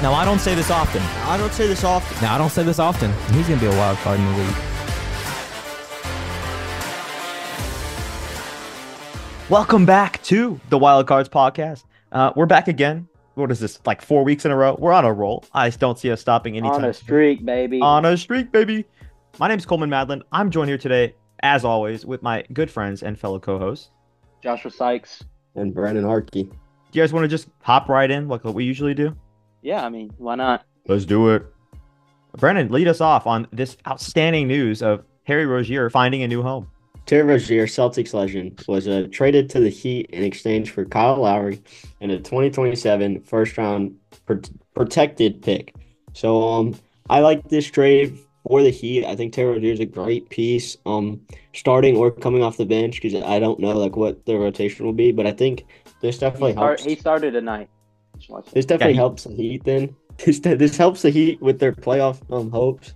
[0.00, 1.02] Now, I don't say this often.
[1.28, 2.22] I don't say this often.
[2.22, 3.12] Now, I don't say this often.
[3.34, 4.54] He's going to be a wild card in the league.
[9.50, 11.82] Welcome back to the Wild Cards podcast.
[12.12, 13.08] Uh, we're back again.
[13.34, 13.80] What is this?
[13.86, 14.76] Like four weeks in a row?
[14.78, 15.44] We're on a roll.
[15.52, 16.76] I don't see us stopping anytime.
[16.76, 17.80] On a streak, baby.
[17.80, 18.84] On a streak, baby.
[19.40, 20.22] My name's Coleman Madlin.
[20.30, 23.90] I'm joined here today, as always, with my good friends and fellow co-hosts.
[24.44, 25.24] Joshua Sykes.
[25.56, 26.44] And Brandon Harkey.
[26.44, 26.50] Do
[26.92, 29.16] you guys want to just hop right in like what we usually do?
[29.62, 30.64] Yeah, I mean, why not?
[30.86, 31.44] Let's do it.
[32.36, 36.70] Brandon, lead us off on this outstanding news of Terry Rozier finding a new home.
[37.06, 41.62] Terry Rozier, Celtics legend, was uh, traded to the Heat in exchange for Kyle Lowry
[42.02, 43.96] and a 2027 first round
[44.26, 44.34] pr-
[44.74, 45.74] protected pick.
[46.12, 46.74] So um,
[47.08, 49.06] I like this trade for the Heat.
[49.06, 51.20] I think Terry Rozier is a great piece, um,
[51.54, 54.92] starting or coming off the bench because I don't know like what the rotation will
[54.92, 55.64] be, but I think
[56.02, 56.84] this definitely he, start, helps.
[56.84, 57.70] he started tonight.
[58.52, 59.64] This definitely Yeah, he- helps the Heat.
[59.64, 62.94] Then this this helps the Heat with their playoff um, hopes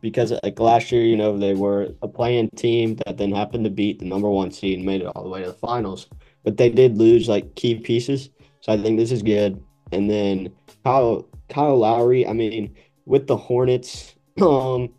[0.00, 3.70] because like last year, you know, they were a playing team that then happened to
[3.70, 6.08] beat the number one seed and made it all the way to the finals,
[6.42, 8.28] but they did lose like key pieces.
[8.60, 9.62] So I think this is good.
[9.92, 10.52] And then
[10.84, 12.74] Kyle Kyle Lowry, I mean,
[13.06, 14.90] with the Hornets, um,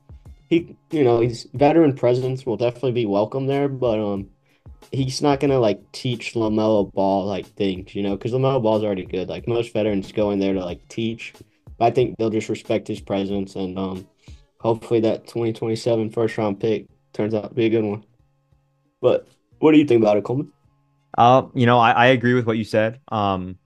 [0.50, 4.30] he you know he's veteran presence will definitely be welcome there, but um.
[4.92, 9.06] He's not gonna like teach Lamelo Ball like things, you know, because Lamelo Ball's already
[9.06, 9.30] good.
[9.30, 11.34] Like most veterans go in there to like teach,
[11.78, 14.08] but I think they'll just respect his presence and um,
[14.60, 18.04] hopefully that 2027 first round pick turns out to be a good one.
[19.02, 19.28] But
[19.60, 20.52] what do you think about it, Coleman?
[21.18, 23.00] Uh, you know, I, I agree with what you said.
[23.10, 23.58] Um,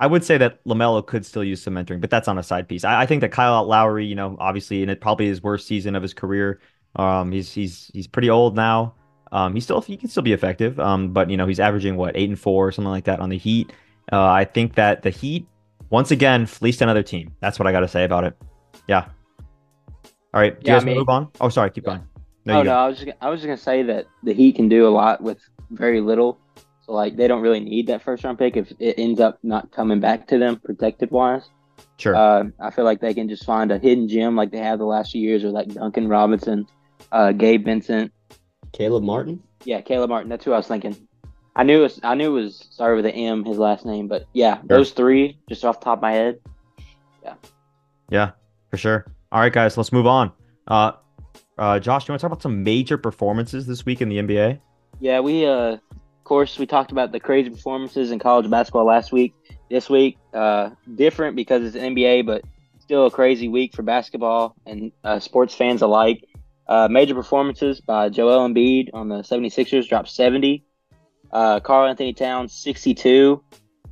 [0.00, 2.68] I would say that Lamelo could still use some mentoring, but that's on a side
[2.68, 2.84] piece.
[2.84, 5.96] I, I think that Kyle Lowry, you know, obviously in it probably his worst season
[5.96, 6.60] of his career.
[6.96, 8.94] Um, he's he's he's pretty old now.
[9.32, 10.78] Um, he still he can still be effective.
[10.80, 13.28] Um, but you know, he's averaging what eight and four or something like that on
[13.28, 13.72] the Heat.
[14.12, 15.46] Uh, I think that the Heat
[15.90, 17.34] once again fleeced another team.
[17.40, 18.36] That's what I got to say about it.
[18.86, 19.06] Yeah.
[20.34, 20.58] All right.
[20.58, 21.28] Do Yeah, you guys I mean- move on?
[21.40, 21.70] Oh, sorry.
[21.70, 21.98] Keep Yeah.
[22.46, 22.58] going.
[22.58, 22.72] oh no.
[22.72, 25.22] I was just, I was just gonna say that the Heat can do a lot
[25.22, 25.38] with
[25.70, 26.38] very little.
[26.86, 29.70] So like they don't really need that first round pick if it ends up not
[29.72, 31.50] coming back to them protected wise.
[31.98, 32.14] Sure.
[32.16, 34.86] Uh, I feel like they can just find a hidden gem like they have the
[34.86, 36.66] last few years with like Duncan Robinson,
[37.12, 38.10] uh, Gabe Vincent.
[38.72, 39.42] Caleb Martin?
[39.64, 40.28] Yeah, Caleb Martin.
[40.28, 40.96] That's who I was thinking.
[41.56, 44.06] I knew it was, I knew it was started with an M, his last name,
[44.06, 46.38] but yeah, those three just off the top of my head.
[47.22, 47.34] Yeah.
[48.10, 48.30] Yeah,
[48.70, 49.06] for sure.
[49.32, 50.32] All right, guys, let's move on.
[50.68, 50.92] Uh,
[51.58, 54.18] uh, Josh, do you want to talk about some major performances this week in the
[54.18, 54.60] NBA?
[55.00, 55.80] Yeah, we uh, of
[56.24, 59.34] course we talked about the crazy performances in college basketball last week.
[59.68, 62.44] This week, uh, different because it's NBA, but
[62.78, 66.24] still a crazy week for basketball and uh, sports fans alike.
[66.68, 70.64] Uh, major performances by Joel Embiid on the 76ers dropped 70.
[71.32, 73.42] Uh, Karl-Anthony Towns 62.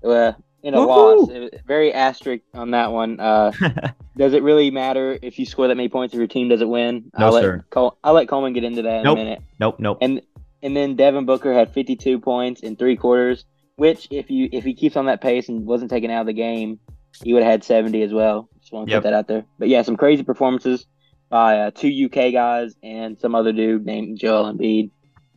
[0.05, 0.33] Uh,
[0.63, 1.29] in a Woohoo!
[1.29, 3.21] loss, very asterisk on that one.
[3.21, 3.53] Uh,
[4.17, 7.11] does it really matter if you score that many points if your team doesn't win?
[7.19, 7.65] No, I'll let sir.
[7.71, 9.19] Col- I'll let Coleman get into that in Nope.
[9.19, 9.43] a minute.
[9.61, 9.99] nope, nope.
[10.01, 10.23] And
[10.63, 13.45] and then Devin Booker had 52 points in three quarters,
[13.77, 16.33] which if you if he keeps on that pace and wasn't taken out of the
[16.33, 16.81] game,
[17.23, 18.49] he would have had 70 as well.
[18.61, 19.03] Just want to Yep.
[19.03, 19.45] put that out there.
[19.59, 20.85] But yeah, some crazy performances
[21.29, 24.91] by uh, two UK guys and some other dude named Joel Embiid.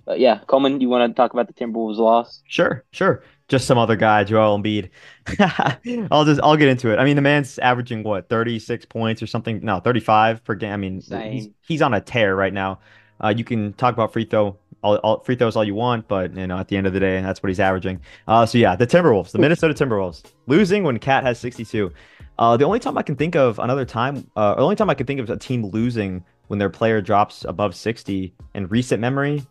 [0.05, 2.41] But yeah, Coleman, you want to talk about the Timberwolves loss?
[2.47, 3.23] Sure, sure.
[3.47, 4.89] Just some other guy, Joel Embiid.
[6.11, 6.99] I'll just I'll get into it.
[6.99, 9.59] I mean, the man's averaging what 36 points or something.
[9.63, 10.73] No, 35 per game.
[10.73, 12.79] I mean, he's, he's on a tear right now.
[13.23, 16.35] Uh, you can talk about free throw all, all free throws all you want, but
[16.35, 17.99] you know at the end of the day, that's what he's averaging.
[18.28, 21.91] Uh, so yeah, the Timberwolves, the Minnesota Timberwolves, losing when KAT has 62.
[22.39, 24.94] Uh, the only time I can think of another time, uh, the only time I
[24.94, 29.45] can think of a team losing when their player drops above 60 in recent memory.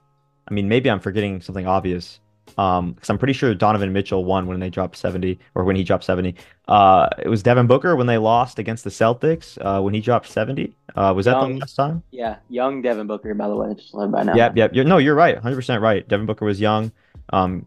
[0.51, 2.19] I mean, maybe I'm forgetting something obvious.
[2.57, 5.85] Um, because I'm pretty sure Donovan Mitchell won when they dropped 70 or when he
[5.85, 6.35] dropped 70.
[6.67, 9.59] Uh, it was Devin Booker when they lost against the Celtics.
[9.61, 10.75] Uh, when he dropped 70.
[10.97, 12.03] Uh, was that the last time?
[12.11, 14.45] Yeah, young Devin Booker, by the way, just learned everybody now.
[14.45, 14.71] Yep, yep.
[14.73, 15.39] You're, no, you're right.
[15.41, 16.09] 100% right.
[16.09, 16.91] Devin Booker was young.
[17.35, 17.67] Um,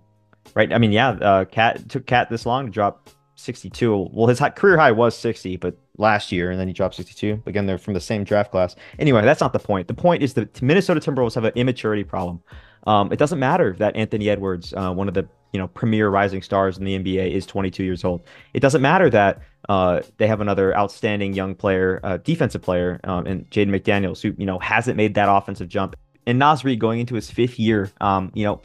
[0.55, 0.73] right.
[0.73, 1.09] I mean, yeah.
[1.09, 3.07] Uh, KAT took KAT this long to drop
[3.41, 4.09] 62.
[4.13, 7.41] Well, his high, career high was 60, but last year, and then he dropped 62.
[7.45, 8.75] Again, they're from the same draft class.
[8.99, 9.87] Anyway, that's not the point.
[9.87, 12.41] The point is that Minnesota Timberwolves have an immaturity problem.
[12.87, 16.41] Um, it doesn't matter that Anthony Edwards, uh, one of the you know premier rising
[16.41, 18.21] stars in the NBA, is 22 years old.
[18.53, 23.27] It doesn't matter that uh, they have another outstanding young player, uh, defensive player, um,
[23.27, 25.95] and Jaden McDaniels, who you know hasn't made that offensive jump.
[26.25, 28.61] And Naz Reid going into his fifth year, um, you know,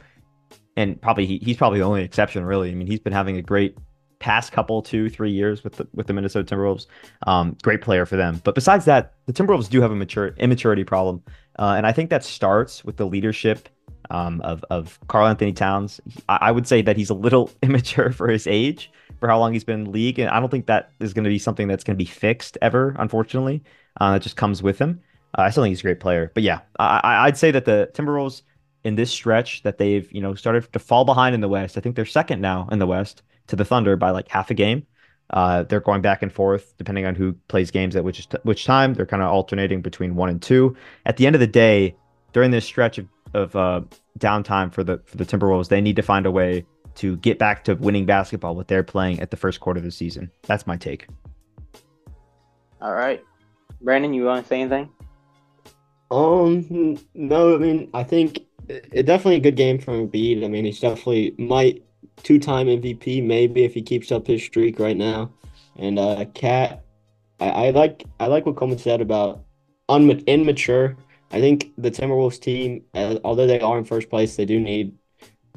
[0.75, 2.71] and probably he, he's probably the only exception, really.
[2.71, 3.75] I mean, he's been having a great
[4.19, 6.87] past couple, two, three years with the with the Minnesota Timberwolves.
[7.25, 8.41] Um, great player for them.
[8.43, 11.23] But besides that, the Timberwolves do have a mature immaturity problem,
[11.59, 13.69] uh, and I think that starts with the leadership
[14.09, 16.01] um, of of Karl-Anthony Towns.
[16.29, 18.91] I, I would say that he's a little immature for his age.
[19.19, 21.29] for how long he's been in league, and I don't think that is going to
[21.29, 22.95] be something that's going to be fixed ever.
[22.99, 23.63] Unfortunately,
[23.99, 25.01] uh, it just comes with him.
[25.37, 27.89] Uh, I still think he's a great player, but yeah, I, I'd say that the
[27.93, 28.41] Timberwolves
[28.83, 31.77] in this stretch that they've you know started to fall behind in the West.
[31.77, 34.53] I think they're second now in the West to the Thunder by like half a
[34.53, 34.85] game.
[35.29, 38.93] Uh, they're going back and forth depending on who plays games at which which time.
[38.93, 40.75] They're kind of alternating between one and two.
[41.05, 41.95] At the end of the day,
[42.33, 43.81] during this stretch of, of uh,
[44.19, 46.65] downtime for the for the Timberwolves, they need to find a way
[46.95, 49.91] to get back to winning basketball what they're playing at the first quarter of the
[49.91, 50.31] season.
[50.43, 51.07] That's my take.
[52.81, 53.23] All right,
[53.81, 54.89] Brandon, you want to say anything?
[56.09, 58.39] Um, no, I mean, I think
[58.69, 60.43] it definitely a good game from Embiid.
[60.43, 61.83] I mean, he's definitely might
[62.23, 65.31] two-time MVP maybe if he keeps up his streak right now.
[65.77, 66.83] And uh, KAT,
[67.39, 69.43] I, I like I like what Coleman said about
[69.89, 70.97] unma- immature.
[71.31, 74.97] I think the Timberwolves team, uh, although they are in first place, they do need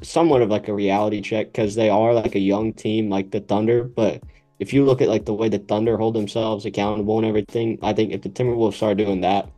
[0.03, 3.39] somewhat of like a reality check because they are like a young team like the
[3.39, 3.83] Thunder.
[3.83, 4.21] But
[4.59, 7.93] if you look at like the way the Thunder hold themselves accountable and everything, I
[7.93, 9.49] think if the Timberwolves start doing that,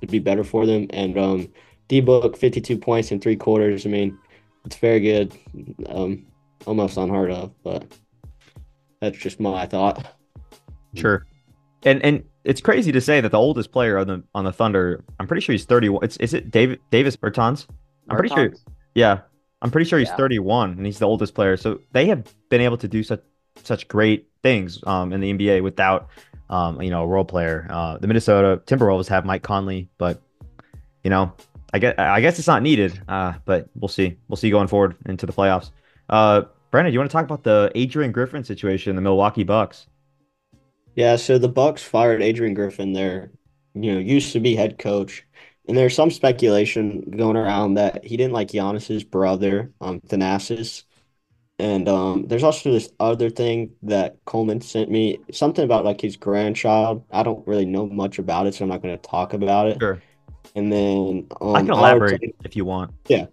[0.00, 0.86] it'd be better for them.
[0.90, 1.48] And um,
[1.88, 3.86] D Book, 52 points in three quarters.
[3.86, 4.18] I mean,
[4.64, 5.36] it's very good.
[5.88, 6.26] Um,
[6.66, 7.84] almost unheard of, but
[9.00, 10.14] that's just my thought.
[10.94, 11.26] Sure.
[11.84, 15.04] And and it's crazy to say that the oldest player on the on the Thunder,
[15.18, 16.04] I'm pretty sure he's 31.
[16.04, 17.66] It's is it David Davis Bertans?
[18.08, 18.52] I'm pretty sure.
[18.94, 19.20] Yeah,
[19.62, 20.16] I'm pretty sure he's Yeah.
[20.16, 21.56] 31 and he's the oldest player.
[21.56, 23.22] So they have been able to do such
[23.62, 26.08] such great things um, in the NBA without
[26.50, 27.66] um, you know a role player.
[27.70, 30.20] Uh, the Minnesota Timberwolves have Mike Conley, but
[31.04, 31.32] you know
[31.72, 33.00] I guess I guess it's not needed.
[33.08, 34.16] Uh, but we'll see.
[34.28, 35.70] We'll see going forward into the playoffs.
[36.10, 39.44] Uh, Brandon, do you want to talk about the Adrian Griffin situation in the Milwaukee
[39.44, 39.86] Bucks?
[40.96, 43.30] Yeah, so the Bucks fired Adrian Griffin, their
[43.74, 45.24] you know used to be head coach,
[45.68, 50.82] and there's some speculation going around that he didn't like Giannis's brother, um, Thanasis,
[51.60, 56.16] and um, there's also this other thing that Coleman sent me, something about like his
[56.16, 57.04] grandchild.
[57.12, 59.78] I don't really know much about it, so I'm not going to talk about it.
[59.78, 60.02] Sure.
[60.56, 62.92] And then um, I can elaborate say- if you want.
[63.06, 63.26] Yeah.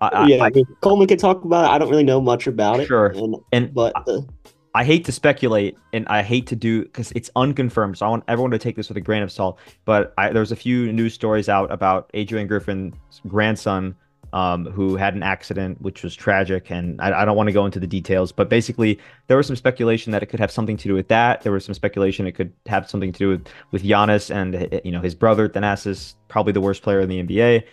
[0.00, 1.74] I, I, yeah, I, I mean, Coleman can talk about it.
[1.74, 2.86] I don't really know much about it.
[2.86, 3.06] Sure.
[3.06, 7.10] And and but the, uh, I hate to speculate and I hate to do because
[7.12, 7.98] it's unconfirmed.
[7.98, 9.58] So I want everyone to take this with a grain of salt.
[9.84, 12.94] But I, there's a few news stories out about Adrian Griffin's
[13.26, 13.96] grandson
[14.32, 16.70] um, who had an accident, which was tragic.
[16.70, 19.56] And I, I don't want to go into the details, but basically there was some
[19.56, 21.42] speculation that it could have something to do with that.
[21.42, 24.68] There was some speculation it could have something to do with with Giannis and eh,
[24.72, 27.64] eh, you know his brother Thanasis, probably the worst player in the NBA.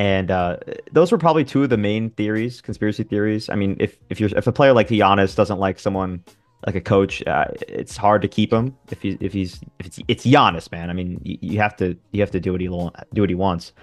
[0.00, 0.56] And uh,
[0.90, 3.50] those were probably two of the main theories, conspiracy theories.
[3.50, 6.24] I mean, if if you're if a player like Giannis doesn't like someone
[6.64, 9.98] like a coach, uh, it's hard to keep him if he if he's if it's
[10.08, 10.88] it's Giannis, man.
[10.88, 13.28] I mean, you, you have to you have to do what he lo- do what
[13.28, 13.74] he wants.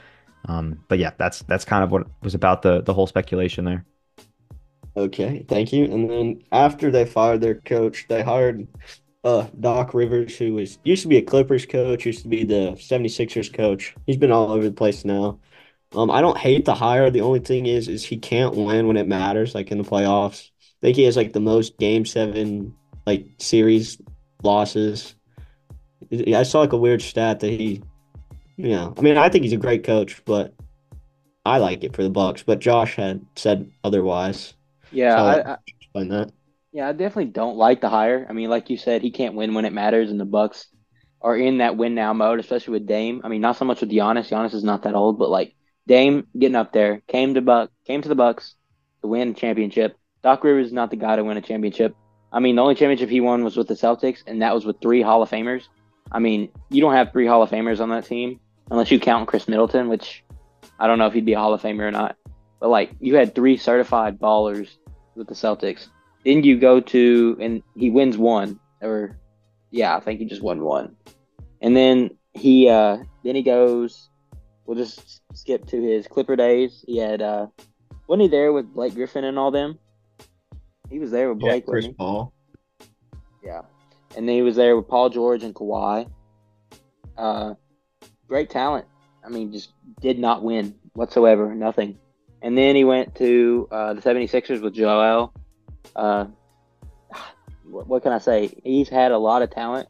[0.46, 3.86] Um, but yeah, that's that's kind of what was about the the whole speculation there.
[4.96, 5.86] Okay, thank you.
[5.86, 8.68] And then after they fired their coach, they hired
[9.24, 12.72] uh Doc Rivers, who was used to be a Clippers coach, used to be the
[12.72, 13.94] 76ers coach.
[14.08, 15.38] He's been all over the place now.
[15.96, 17.10] Um, I don't hate the hire.
[17.10, 20.50] The only thing is, is he can't win when it matters, like in the playoffs.
[20.50, 22.76] I think he has like the most game seven
[23.06, 24.00] like series
[24.44, 25.16] losses.
[26.36, 27.82] I saw like a weird stat that he,
[28.58, 30.54] you know, I mean, I think he's a great coach, but
[31.46, 32.44] I like it for the Bucks.
[32.44, 34.54] But Josh had said otherwise.
[34.92, 36.32] Yeah, So- I, I, Explain that.
[36.74, 38.28] yeah, I definitely don't like the hire.
[38.30, 40.68] I mean, like you said, he can't win when it matters, and the Bucks
[41.22, 43.22] are in that win now mode, especially with Dame.
[43.24, 44.30] I mean, not so much with Giannis.
[44.30, 45.56] Giannis is not that old, but like
[45.88, 48.56] Dame getting up there, came to Buck, came to the Bucks
[49.02, 49.98] to win a championship.
[50.22, 51.96] Doc Rivers is not the guy to win a championship.
[52.32, 54.82] I mean, the only championship he won was with the Celtics, and that was with
[54.82, 55.64] three Hall of Famers.
[56.12, 58.40] I mean, you don't have three Hall of Famers on that team
[58.70, 60.24] unless you count Khris Middleton, which
[60.80, 62.18] I don't know if he'd be a Hall of Famer or not.
[62.60, 64.70] But like, you had three certified ballers
[65.16, 65.88] with the Celtics.
[66.26, 69.18] Then you go to and he wins one, or
[69.72, 70.98] yeah, I think he just won one.
[71.62, 74.10] And then he uh then he goes.
[74.68, 76.84] We'll just skip to his Clipper days.
[76.86, 77.48] He had uh
[78.08, 79.80] wasn't he there with Blake Griffin and all them?
[80.90, 81.66] He was there with Yeah, Blake.
[81.66, 82.34] Chris Paul.
[83.44, 83.62] Yeah.
[84.16, 86.10] And then he was there with Paul George and Kawhi.
[87.18, 87.56] Uh,
[88.28, 88.86] great talent.
[89.26, 89.72] I mean, just
[90.02, 91.54] did not win whatsoever.
[91.54, 91.98] Nothing.
[92.42, 95.34] And then he went to uh, the 76ers with Joel.
[95.96, 96.28] Uh,
[97.64, 98.54] what, what can I say?
[98.64, 99.90] He's had a lot of talent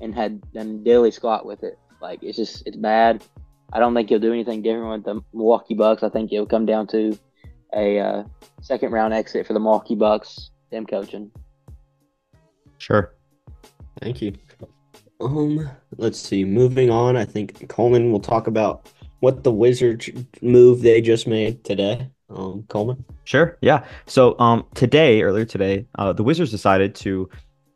[0.00, 1.78] and had done dilly squat with it.
[2.00, 3.22] Like, it's just, it's bad.
[3.72, 6.02] I don't think he'll do anything different with the Milwaukee Bucks.
[6.02, 7.18] I think it'll come down to
[7.74, 8.24] a uh,
[8.60, 11.30] second round exit for the Milwaukee Bucks, them coaching.
[12.78, 13.14] Sure.
[14.00, 14.32] Thank you.
[15.20, 16.44] Um, let's see.
[16.44, 20.08] Moving on, I think Coleman will talk about what the Wizards
[20.40, 22.08] move they just made today.
[22.30, 23.04] Um, Coleman.
[23.24, 23.58] Sure.
[23.60, 23.84] Yeah.
[24.06, 27.28] So um today, earlier today, uh the Wizards decided to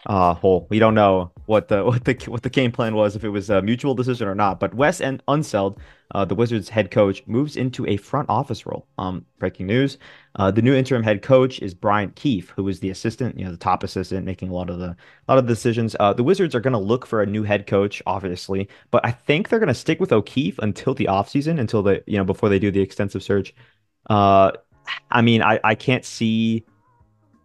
[0.06, 3.24] uh well, we don't know what the what the what the game plan was if
[3.24, 5.78] it was a mutual decision or not, but Wes and Unseld,
[6.14, 8.86] uh the Wizards head coach, moves into a front office role.
[8.98, 9.98] Um breaking news.
[10.36, 13.50] Uh the new interim head coach is Brian Keefe, who was the assistant, you know,
[13.50, 14.96] the top assistant making a lot of the a
[15.28, 15.96] lot of the decisions.
[16.00, 19.10] Uh the Wizards are going to look for a new head coach obviously, but I
[19.10, 22.48] think they're going to stick with O'Keefe until the offseason until the you know before
[22.48, 23.54] they do the extensive search.
[24.10, 24.52] Uh
[25.10, 26.64] I mean, I, I can't see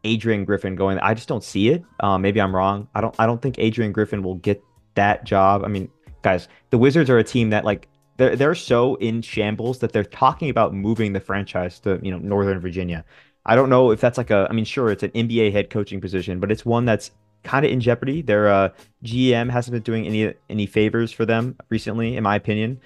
[0.03, 0.99] Adrian Griffin going.
[0.99, 1.83] I just don't see it.
[1.99, 2.87] Uh, maybe I'm wrong.
[2.95, 4.63] I don't I don't think Adrian Griffin will get
[4.95, 5.63] that job.
[5.63, 5.89] I mean,
[6.21, 7.87] guys, the Wizards are a team that like
[8.17, 12.17] they're they're so in shambles that they're talking about moving the franchise to you know
[12.17, 13.03] Northern Virginia.
[13.45, 14.47] I don't know if that's like a.
[14.49, 17.11] I mean, sure, it's an NBA head coaching position, but it's one that's
[17.43, 18.21] kind of in jeopardy.
[18.21, 18.69] Their uh,
[19.03, 22.79] GM hasn't been doing any any favors for them recently, in my opinion.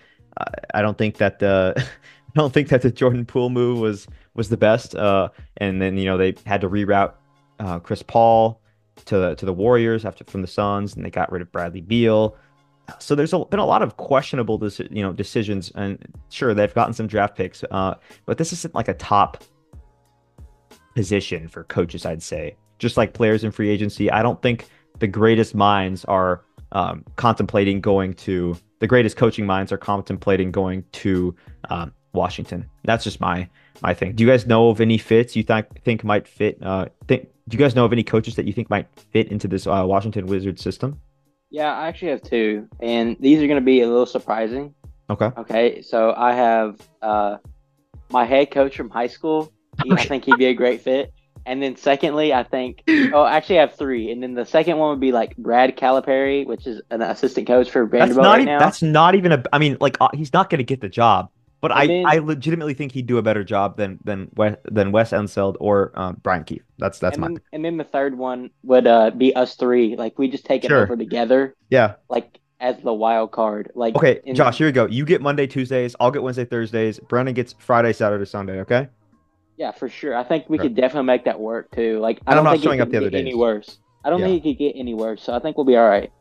[0.73, 1.73] I don't think that the
[2.35, 4.95] I don't think that the Jordan Poole move was was the best.
[4.95, 7.13] Uh, and then you know they had to reroute
[7.59, 8.61] uh, Chris Paul
[9.05, 11.81] to the to the Warriors after from the Suns, and they got rid of Bradley
[11.81, 12.35] Beal.
[12.99, 14.61] So there's a, been a lot of questionable,
[14.91, 15.97] you know, decisions, and
[16.29, 19.41] sure they've gotten some draft picks, uh, but this isn't like a top
[20.93, 22.05] position for coaches.
[22.05, 24.67] I'd say just like players in free agency, I don't think
[24.99, 30.83] the greatest minds are um, contemplating going to the greatest coaching minds are contemplating going
[30.91, 31.33] to
[31.69, 32.69] um, Washington.
[32.83, 33.47] That's just my
[33.83, 34.15] my think.
[34.15, 36.57] Do you guys know of any fits you think think might fit?
[36.63, 39.47] Uh, think do you guys know of any coaches that you think might fit into
[39.47, 40.99] this uh, Washington Wizards system?
[41.49, 44.73] Yeah, I actually have two, and these are going to be a little surprising.
[45.09, 45.29] Okay.
[45.37, 47.37] Okay, so I have uh,
[48.09, 49.51] my head coach from high school.
[49.83, 51.13] He, I think he'd be a great fit.
[51.45, 54.11] And then secondly, I think oh, actually I have three.
[54.11, 57.69] And then the second one would be like Brad Calipari, which is an assistant coach
[57.69, 58.59] for That's not right even, now.
[58.59, 59.43] that's not even a.
[59.51, 61.29] I mean, like uh, he's not going to get the job,
[61.63, 64.57] but I I mean- I legitimately think he'd do a better job than than Wes,
[64.65, 66.61] than Wes Unseld or um, Brian Keefe.
[66.77, 69.95] That's that's and, my then, and then the third one would uh, be us three.
[69.95, 70.83] Like we just take it Sure.
[70.83, 71.95] over together, yeah.
[72.09, 73.71] like as the wild card.
[73.75, 74.87] Like Okay, Josh, here we go.
[74.87, 75.95] You get Monday, Tuesdays.
[76.01, 76.99] I'll get Wednesday, Thursdays.
[76.99, 78.59] Brandon gets Friday, Saturday, Sunday.
[78.59, 78.89] Okay.
[79.55, 80.17] Yeah, for sure.
[80.17, 80.63] I think we Sure.
[80.63, 81.99] could definitely make that work too.
[81.99, 83.79] Like I don't think showing it up could the other get any worse.
[84.03, 84.25] I don't Yeah.
[84.25, 85.23] think it could get any worse.
[85.23, 86.11] So I think we'll be all right.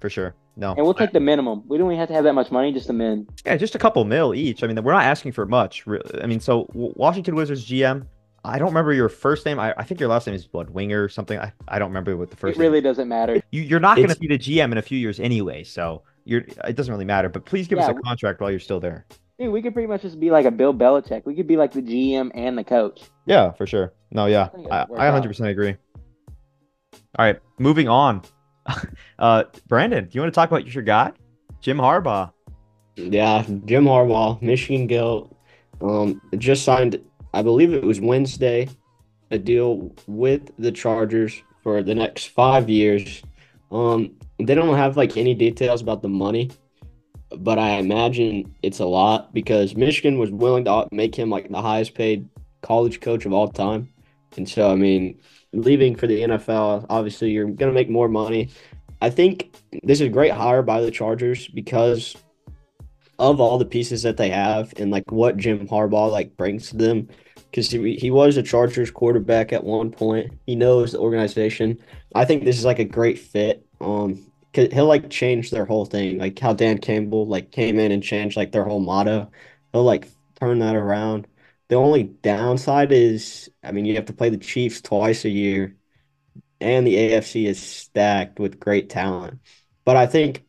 [0.00, 0.34] For sure.
[0.58, 0.72] No.
[0.74, 1.62] And we'll take the minimum.
[1.68, 3.28] We don't even have to have that much money, just the min.
[3.46, 4.64] Yeah, just a couple mil each.
[4.64, 5.86] I mean, we're not asking for much.
[5.86, 8.06] re- I mean, so Washington Wizards GM.
[8.44, 9.60] I don't remember your first name.
[9.60, 11.38] I, I think your last name is Blood Winger or something.
[11.38, 12.84] I, I don't remember what the first It really name.
[12.84, 13.40] doesn't matter.
[13.52, 16.40] You, you're not going to be the GM in a few years anyway, so you're.
[16.66, 17.28] It doesn't really matter.
[17.28, 19.06] But please give us a we- contract while you're still there.
[19.38, 21.24] Dude, we could pretty much just be like a Bill Belichick.
[21.24, 23.02] We could be like the GM and the coach.
[23.26, 23.92] Yeah, for sure.
[24.10, 25.22] No, yeah, I I, would work I out.
[25.22, 25.76] 100% agree.
[27.16, 28.22] All right, moving on.
[29.18, 31.12] uh, Brandon, do you want to talk about your guy,
[31.60, 32.32] Jim Harbaugh?
[32.96, 35.36] Yeah, Jim Harbaugh, Michigan Gill,
[35.80, 37.00] um, just signed.
[37.34, 38.68] I believe it was Wednesday,
[39.30, 43.22] a deal with the Chargers for the next five years.
[43.70, 46.50] Um, they don't have like any details about the money,
[47.36, 51.60] but I imagine it's a lot because Michigan was willing to make him like the
[51.60, 52.28] highest paid
[52.62, 53.88] college coach of all time.
[54.36, 55.20] And so, I mean,
[55.52, 58.50] leaving for the NFL, obviously you're going to make more money.
[59.00, 62.16] I think this is a great hire by the Chargers because
[63.18, 66.76] of all the pieces that they have and like what Jim Harbaugh like brings to
[66.76, 67.08] them
[67.50, 70.32] because he, he was a Chargers quarterback at one point.
[70.46, 71.78] He knows the organization.
[72.14, 73.66] I think this is like a great fit.
[73.80, 77.92] Um, cause he'll like change their whole thing, like how Dan Campbell like came in
[77.92, 79.30] and changed like their whole motto.
[79.72, 80.08] He'll like
[80.40, 81.26] turn that around.
[81.68, 85.76] The only downside is, I mean, you have to play the Chiefs twice a year,
[86.60, 89.40] and the AFC is stacked with great talent.
[89.84, 90.44] But I think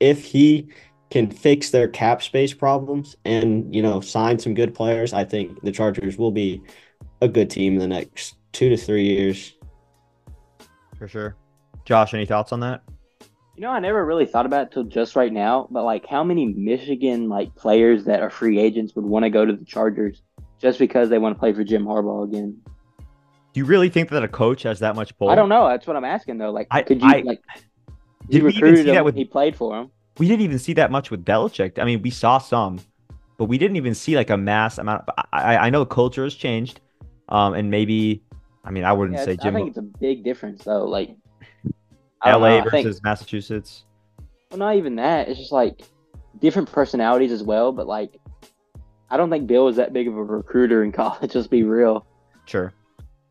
[0.00, 0.70] if he
[1.10, 5.60] can fix their cap space problems and you know sign some good players, I think
[5.62, 6.62] the Chargers will be
[7.20, 9.52] a good team in the next two to three years.
[10.98, 11.36] For sure.
[11.84, 12.82] Josh, any thoughts on that?
[13.54, 16.24] You know, I never really thought about it till just right now, but like how
[16.24, 20.22] many Michigan like players that are free agents would want to go to the Chargers
[20.64, 22.56] just because they want to play for Jim Harbaugh again?
[22.98, 25.28] Do you really think that a coach has that much pull?
[25.28, 25.68] I don't know.
[25.68, 26.50] That's what I'm asking though.
[26.50, 27.40] Like, I- could you I- like?
[28.30, 29.04] Did You we even recruited see that him.
[29.04, 29.90] with- He played for him.
[30.18, 31.78] We didn't even see that much with Belichick.
[31.78, 32.78] I mean, we saw some,
[33.36, 35.04] but we didn't even see like a mass amount.
[35.18, 36.80] I, I, I know culture has changed,
[37.28, 38.22] um, and maybe,
[38.64, 39.54] I mean, I wouldn't Yeah, say it's- I Jim.
[39.56, 40.86] think it's a big difference though.
[40.86, 41.14] Like,
[42.24, 43.84] LA know, I think- versus Massachusetts.
[44.50, 45.28] Well, not even that.
[45.28, 45.82] It's just like
[46.40, 47.72] different personalities as well.
[47.72, 48.18] But like,
[49.14, 51.36] I don't think Bill was that big of a recruiter in college.
[51.36, 52.04] Let's be real.
[52.46, 52.72] Sure.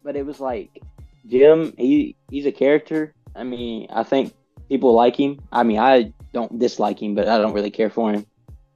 [0.02, 0.82] But it was like
[1.28, 1.74] Jim.
[1.78, 3.14] He he's a character.
[3.36, 4.34] I mean, I think
[4.70, 5.42] people like him.
[5.52, 8.26] I mean, I don't dislike him, but I don't really care for him.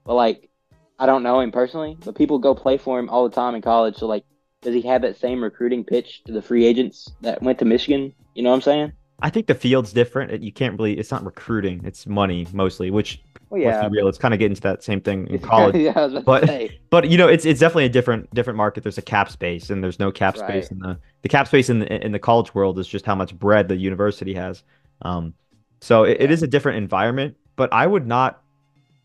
[0.04, 0.50] But like,
[0.98, 3.62] I don't know him personally, but people go play for him all the time in
[3.62, 3.96] college.
[3.96, 4.24] So like,
[4.60, 8.12] does he have that same recruiting pitch to the free agents that went to Michigan?
[8.34, 8.92] You know what I'm saying?
[9.20, 10.42] I think the field's different.
[10.42, 10.98] You can't really.
[10.98, 11.80] It's not recruiting.
[11.84, 12.90] It's money mostly.
[12.90, 13.88] Which, Well, let's yeah.
[13.88, 15.76] be real, it's kind of getting to that same thing in college.
[15.76, 16.48] yeah, But-
[16.90, 18.82] but you know, it's it's definitely a different different market.
[18.82, 20.48] There's a cap space, and there's no cap Right.
[20.64, 23.14] space in the the cap space in the in the college world is just how
[23.14, 24.62] much bread the university has.
[25.02, 25.34] Um,
[25.80, 26.34] so it, it Yeah.
[26.34, 27.36] is a different environment.
[27.56, 28.42] But I would not,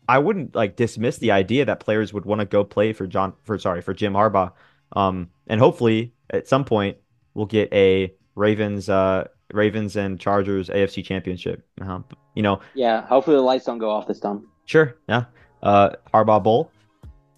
[0.08, 3.32] I wouldn't like dismiss the idea that players would want to go play for John
[3.44, 4.52] for sorry for Jim Harbaugh.
[4.94, 6.96] Um, and hopefully at some point
[7.34, 11.64] we'll get a Ravens uh Ravens and Chargers AFC championship.
[11.80, 12.00] Uh,
[12.34, 14.46] you know, Yeah, hopefully the lights don't go off this time.
[14.64, 14.96] Sure.
[15.08, 15.24] Yeah.
[15.62, 16.70] Uh, Harbaugh Bowl.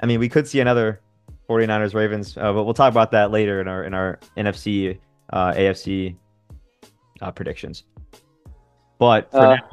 [0.01, 1.01] I mean, we could see another
[1.49, 4.99] 49ers Ravens, uh, but we'll talk about that later in our in our NFC
[5.33, 6.17] uh, AFC
[7.21, 7.85] uh, predictions.
[8.99, 9.69] But for Uh, now,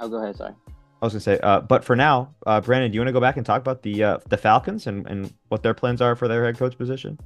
[0.00, 0.36] Oh, go ahead.
[0.36, 0.52] Sorry.
[1.00, 3.20] I was gonna say, uh, but for now, uh, Brandon, do you want to go
[3.20, 6.28] back and talk about the uh, the Falcons and, and what their plans are for
[6.28, 7.18] their head coach position?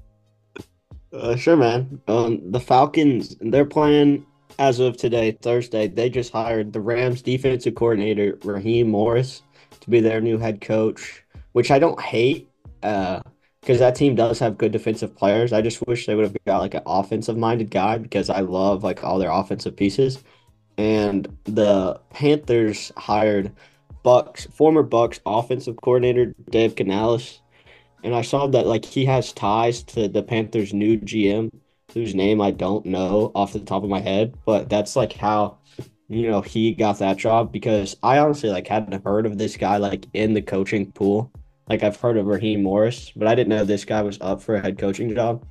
[1.12, 2.00] Uh, sure, man.
[2.08, 4.26] Um, the Falcons, their plan
[4.58, 9.42] as of today, Thursday, they just hired the Rams defensive coordinator Raheem Morris
[9.80, 12.48] to be their new head coach, which I don't hate,
[12.82, 13.20] uh,
[13.60, 15.52] because that team does have good defensive players.
[15.52, 18.84] I just wish they would have got like an offensive minded guy because I love
[18.84, 20.22] like all their offensive pieces.
[20.76, 23.52] And the Panthers hired
[24.02, 27.40] Bucks former Bucks offensive coordinator Dave Canales.
[28.02, 31.50] And I saw that like he has ties to the Panthers' new GM,
[31.92, 35.58] whose name I don't know off the top of my head, but that's like how
[36.08, 39.76] you know he got that job because I honestly like hadn't heard of this guy
[39.78, 41.32] like in the coaching pool.
[41.68, 44.54] Like I've heard of Raheem Morris, but I didn't know this guy was up for
[44.54, 45.44] a head coaching job.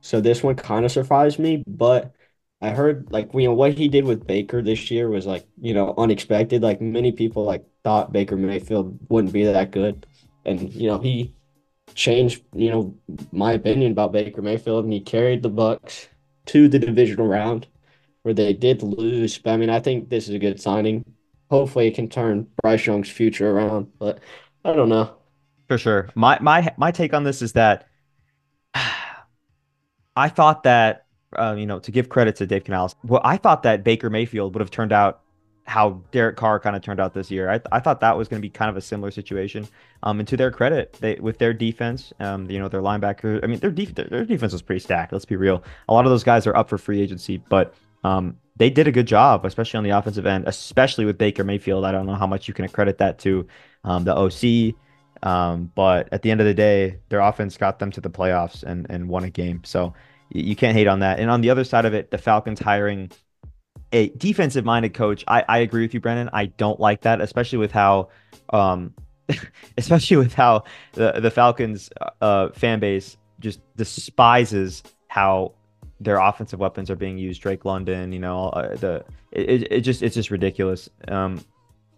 [0.00, 2.12] So this one kind of surprised me, but
[2.60, 5.74] I heard like you know what he did with Baker this year was like you
[5.74, 6.62] know unexpected.
[6.62, 10.06] Like many people like thought Baker Mayfield wouldn't be that good,
[10.44, 11.34] and you know he
[11.98, 12.94] changed you know
[13.32, 16.08] my opinion about Baker Mayfield, and he carried the Bucks
[16.46, 17.66] to the divisional round
[18.22, 19.36] where they did lose.
[19.36, 21.04] But I mean, I think this is a good signing.
[21.50, 23.88] Hopefully, it can turn Bryce Young's future around.
[23.98, 24.20] But
[24.64, 25.16] I don't know.
[25.66, 26.08] For sure.
[26.14, 27.88] My my my take on this is that
[30.16, 31.06] I thought that
[31.36, 34.54] uh, you know to give credit to Dave Canales, well, I thought that Baker Mayfield
[34.54, 35.22] would have turned out
[35.68, 37.50] how Derek Carr kind of turned out this year.
[37.50, 39.68] I, I thought that was going to be kind of a similar situation.
[40.02, 43.44] Um, and to their credit, they with their defense, um, you know, their linebacker.
[43.44, 45.12] I mean, their def- their defense was pretty stacked.
[45.12, 45.62] Let's be real.
[45.88, 48.92] A lot of those guys are up for free agency, but um, they did a
[48.92, 51.84] good job, especially on the offensive end, especially with Baker Mayfield.
[51.84, 53.46] I don't know how much you can accredit that to
[53.84, 54.74] um, the OC.
[55.22, 58.62] Um, but at the end of the day, their offense got them to the playoffs
[58.62, 59.62] and, and won a game.
[59.64, 59.92] So
[60.30, 61.18] you can't hate on that.
[61.18, 63.10] And on the other side of it, the Falcons hiring
[63.92, 65.24] a defensive minded coach.
[65.26, 66.30] I, I agree with you, Brennan.
[66.32, 68.08] I don't like that, especially with how,
[68.50, 68.94] um,
[69.78, 75.52] especially with how the, the Falcons uh, fan base just despises how
[76.00, 77.42] their offensive weapons are being used.
[77.42, 80.88] Drake London, you know, uh, the it, it just it's just ridiculous.
[81.08, 81.44] Um,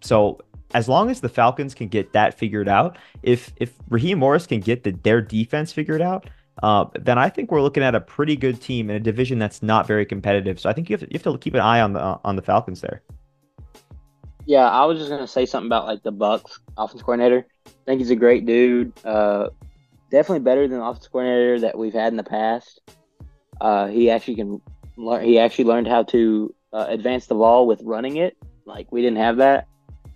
[0.01, 0.39] so
[0.73, 4.59] as long as the Falcons can get that figured out, if if Raheem Morris can
[4.59, 6.29] get the, their defense figured out,
[6.61, 9.63] uh, then I think we're looking at a pretty good team in a division that's
[9.63, 10.59] not very competitive.
[10.59, 12.35] So I think you have to, you have to keep an eye on the on
[12.35, 13.01] the Falcons there.
[14.45, 17.45] Yeah, I was just gonna say something about like the Bucks offense coordinator.
[17.65, 18.93] I think he's a great dude.
[19.05, 19.49] Uh,
[20.11, 22.81] definitely better than the offense coordinator that we've had in the past.
[23.59, 24.61] Uh, he actually can
[24.97, 25.23] learn.
[25.23, 28.37] He actually learned how to uh, advance the ball with running it.
[28.65, 29.67] Like we didn't have that.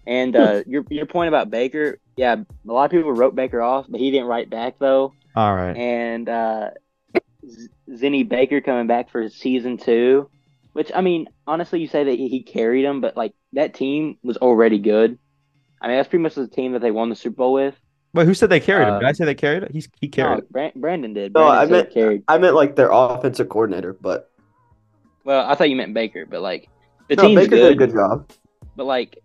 [0.08, 3.86] And uh, your your point about Baker, yeah, a lot of people wrote Baker off,
[3.90, 5.14] but he didn't write back though.
[5.36, 5.76] All right.
[5.76, 6.70] and uh,
[7.48, 10.30] Z- Zinny Baker coming back for season two.
[10.74, 14.18] Which I mean, honestly, you say that he he carried them, but like that team
[14.24, 15.18] was already good.
[15.82, 17.76] I mean, that's pretty much the team that they won the Super Bowl with.
[18.14, 18.96] Wait, who said they carried him?
[18.96, 19.72] Uh, Did I say they carried it?
[19.72, 20.38] He's he carried.
[20.40, 21.34] No, Bran- Brandon did.
[21.34, 22.24] No, I meant- carried.
[22.28, 24.32] I meant like their offensive coordinator, but
[25.24, 26.68] Well, I thought you meant Baker, but like
[27.10, 28.30] the no, team's Baker good, did a good job.
[28.76, 29.18] but like,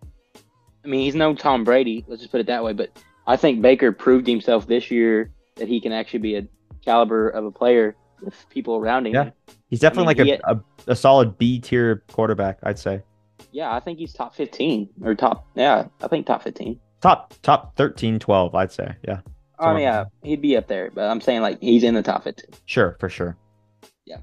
[0.85, 2.05] I mean, he's no Tom Brady.
[2.07, 2.73] Let's just put it that way.
[2.75, 2.91] But
[3.27, 6.47] I think Baker proved himself this year that he can actually be a
[6.85, 9.15] caliber of a player with people around him.
[9.15, 9.31] Yeah.
[9.69, 10.53] He's definitely mean, like a,
[10.89, 13.03] a, a solid B tier quarterback, I'd say.
[13.53, 15.47] Yeah, I think he's top 15 or top.
[15.55, 16.79] Yeah, I think top 15.
[17.01, 18.95] Top top 13, 12, I'd say.
[19.07, 19.21] Yeah.
[19.59, 19.83] Oh Somewhere.
[19.83, 22.51] yeah, he'd be up there, but I'm saying like he's in the top 15.
[22.65, 23.37] Sure, for sure.
[24.07, 24.19] Yeah.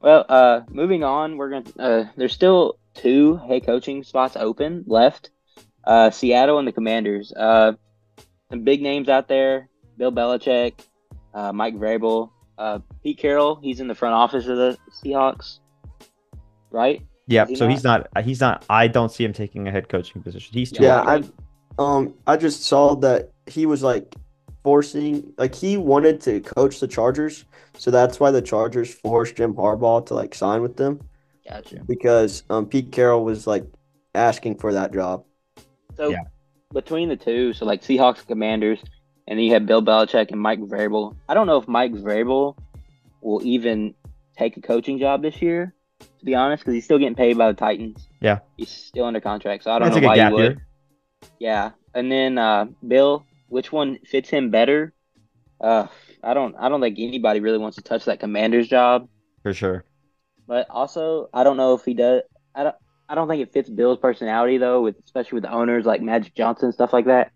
[0.00, 1.70] Well, uh, moving on, we're gonna.
[1.78, 5.30] Uh, there's still two head coaching spots open left.
[5.84, 7.32] Uh, Seattle and the Commanders.
[7.32, 7.72] Uh,
[8.50, 10.74] some big names out there: Bill Belichick,
[11.34, 13.58] uh, Mike Vrabel, uh, Pete Carroll.
[13.62, 15.60] He's in the front office of the Seahawks,
[16.70, 17.02] right?
[17.26, 20.22] Yeah, he so he's not he's not I don't see him taking a head coaching
[20.22, 20.52] position.
[20.52, 21.22] He's too Yeah, Yeah.
[21.78, 24.14] I um I just saw that he was like
[24.64, 27.44] forcing like he wanted to coach the Chargers,
[27.76, 31.00] so that's why the Chargers forced Jim Harbaugh to like sign with them
[31.48, 31.82] Gotcha.
[31.86, 33.64] because um Pete Carroll was like
[34.14, 35.24] asking for that job.
[35.96, 36.22] So Yeah.
[36.74, 38.82] between the two, so like Seahawks Commanders,
[39.26, 41.16] and then you have Bill Belichick and Mike Vrabel.
[41.28, 42.56] I don't know if Mike Vrabel
[43.20, 43.94] will even
[44.36, 47.48] take a coaching job this year, to be honest, because he's still getting paid by
[47.48, 48.08] the Titans.
[48.20, 48.40] Yeah.
[48.56, 50.42] he's still under contract, so I don't That's know why he would.
[50.42, 50.66] year.
[51.38, 54.92] Yeah, and then uh, Bill, which one fits him better?
[55.60, 55.86] Uh,
[56.22, 56.54] I don't.
[56.58, 59.08] I don't think anybody really wants to touch that Commanders job.
[59.42, 59.84] For sure.
[60.46, 62.22] But also, I don't know if he does.
[62.54, 62.74] I don't.
[63.08, 66.34] I don't think it fits Bill's personality though, with especially with the owners like Magic
[66.34, 67.30] Johnson and stuff like that.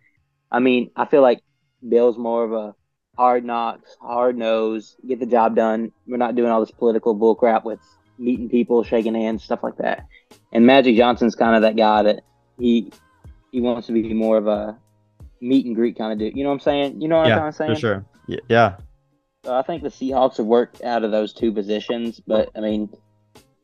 [0.51, 1.43] I mean, I feel like
[1.87, 2.75] Bill's more of a
[3.17, 5.93] hard knocks, hard nose, get the job done.
[6.07, 7.81] We're not doing all this political bullcrap with
[8.19, 10.07] meeting people, shaking hands, stuff like that.
[10.53, 12.23] And Magic Johnson's kind of that guy that
[12.59, 12.93] he
[13.53, 14.79] he wants to be more of a
[15.41, 16.37] meet and greet kind of dude.
[16.37, 17.01] You know what I'm saying?
[17.01, 17.75] You know what I'm Yeah, kind of saying?
[17.75, 18.07] for sure.
[18.29, 18.77] Y- Yeah.
[19.45, 22.91] So I think the Seahawks have worked out of those two positions, but I mean,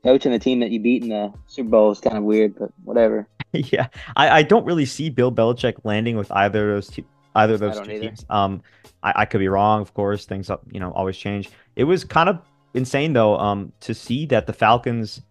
[0.05, 2.71] coaching the team that you beat in the Super Bowl is kind of weird, but
[2.85, 3.27] whatever.
[3.53, 7.55] yeah, I, I don't really see Bill Belichick landing with either of those two, either
[7.55, 8.11] of those two either.
[8.11, 8.25] teams.
[8.31, 8.63] Um,
[9.03, 10.25] I, I could be wrong, of course.
[10.27, 11.51] Things up, you know, always change.
[11.77, 12.41] It was kind of
[12.75, 15.23] insane though, um, to see that the Falcons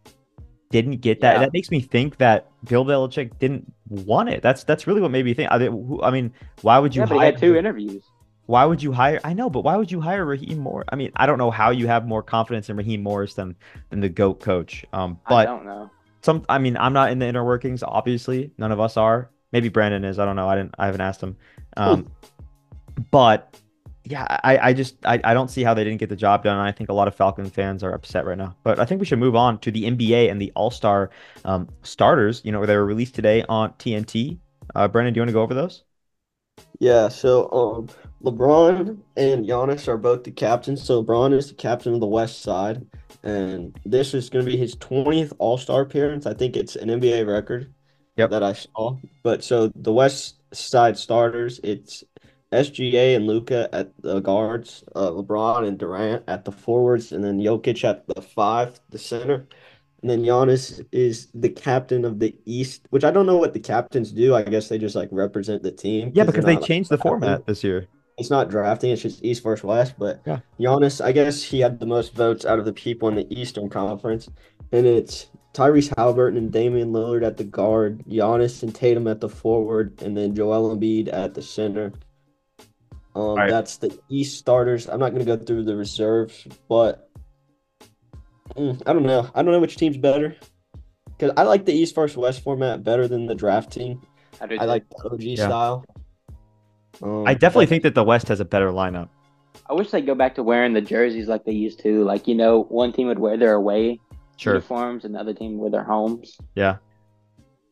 [0.71, 1.35] didn't get that.
[1.35, 1.39] Yeah.
[1.39, 4.41] That makes me think that Bill Belichick didn't want it.
[4.41, 5.51] That's that's really what made me think.
[5.51, 7.31] I, who- I mean, why would you Yeah, but he hire?
[7.31, 8.03] had two interviews.
[8.45, 9.19] Why would you hire?
[9.23, 10.85] I know, but why would you hire Raheem Morris?
[10.91, 13.55] I mean, I don't know how you have more confidence in Raheem Morris than
[13.89, 14.85] than the goat coach.
[14.93, 15.89] Um, but I don't know.
[16.21, 19.69] some i mean i'm not in the inner workings obviously none of us are maybe
[19.69, 21.35] brandon is i don't know i didn't i haven't asked him.
[21.77, 22.11] Um
[23.09, 23.57] but
[24.03, 26.57] yeah i i just I, I don't see how they didn't get the job done
[26.57, 28.55] i think a lot of falcon fans are upset right now.
[28.63, 31.11] But i think we should move on to the nba and the all-star
[31.45, 34.37] um starters you know they were released today on tnt
[34.75, 35.83] uh brandon do you want to go over those?
[36.79, 37.89] Yeah, so um
[38.23, 40.83] LeBron and Giannis are both the captains.
[40.83, 42.85] So LeBron is the captain of the West Side,
[43.23, 46.25] and this is going to be his 20th All-Star appearance.
[46.25, 47.73] I think it's an NBA record
[48.17, 48.29] Yep.
[48.31, 48.97] that I saw.
[49.23, 52.03] But so the West Side starters, it's
[52.51, 57.39] SGA and Luka at the guards, uh, LeBron and Durant at the forwards, and then
[57.39, 59.47] Jokic at the five, the center.
[60.01, 63.59] And then Giannis is the captain of the East, which I don't know what the
[63.59, 64.33] captains do.
[64.33, 66.11] I guess they just like represent the team.
[66.13, 69.63] Yeah, because they changed the format this year It's not drafting, it's just East versus
[69.63, 69.95] West.
[69.97, 70.39] But Yeah.
[70.59, 73.69] Giannis, I guess he had the most votes out of the people in the Eastern
[73.69, 74.29] Conference.
[74.71, 79.29] And it's Tyrese Halliburton and Damian Lillard at the guard, Giannis and Tatum at the
[79.29, 81.91] forward, and then Joel Embiid at the center.
[83.15, 83.49] Um, right.
[83.49, 84.87] That's the East starters.
[84.87, 87.09] I'm not going to go through the reserves, but
[88.55, 89.29] mm, I don't know.
[89.35, 90.35] I don't know which team's better.
[91.17, 94.01] Because I like the East versus West format better than the drafting.
[94.39, 95.85] I, I like the OG style.
[97.01, 99.09] Um, i definitely think that the west has a better lineup
[99.71, 102.03] I wish they'd go back to wearing the jerseys like they used to.
[102.03, 103.99] Like you know, one team would wear their away
[104.37, 106.37] sure uniforms, and the other team wear their homes.
[106.55, 106.77] Yeah.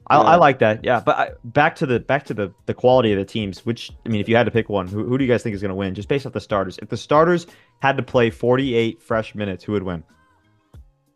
[0.07, 0.23] I, Yeah.
[0.23, 0.83] I like that.
[0.83, 3.65] Yeah, but I, back to the back to the the quality of the teams.
[3.65, 5.53] Which I mean, if you had to pick one, who, who do you guys think
[5.55, 5.93] is going to win?
[5.93, 6.79] Just based off the starters.
[6.81, 7.47] If the starters
[7.81, 10.03] had to play 48 fresh minutes, who would win?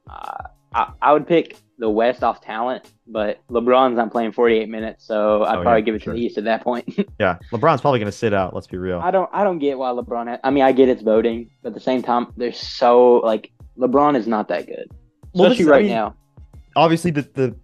[0.09, 5.05] Uh, I, I would pick the West off talent, but LeBron's not playing 48 minutes,
[5.05, 6.13] so I'd Oh, probably yeah, give it sure.
[6.13, 6.87] to the East at that point.
[7.19, 8.53] Yeah, LeBron's probably going to sit out.
[8.53, 8.99] Let's be real.
[8.99, 10.29] I don't I don't get why LeBron.
[10.29, 13.51] Ha- I mean, I get it's voting, but at the same time, they're so like
[13.77, 14.89] LeBron is not that good,
[15.33, 16.15] Well, especially is- I right mean, now.
[16.77, 17.55] Obviously, the the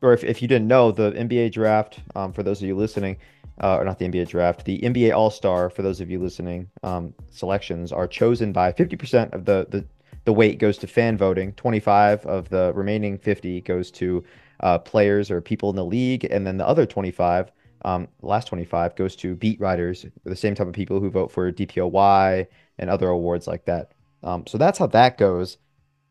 [0.00, 1.98] or if, if you didn't know, the NBA draft.
[2.16, 3.18] Um, for those of you listening,
[3.62, 5.68] uh, or not the NBA draft, the NBA All Star.
[5.68, 9.84] For those of you listening, um, selections are chosen by 50% of the the
[10.24, 11.52] the weight goes to fan voting.
[11.52, 14.24] 25 of the remaining 50 goes to
[14.60, 17.52] uh, players or people in the league, and then the other 25,
[17.84, 21.52] um, last 25 goes to beat writers, the same type of people who vote for
[21.52, 22.46] DPOY
[22.78, 23.92] and other awards like that.
[24.22, 25.58] Um, so that's how that goes.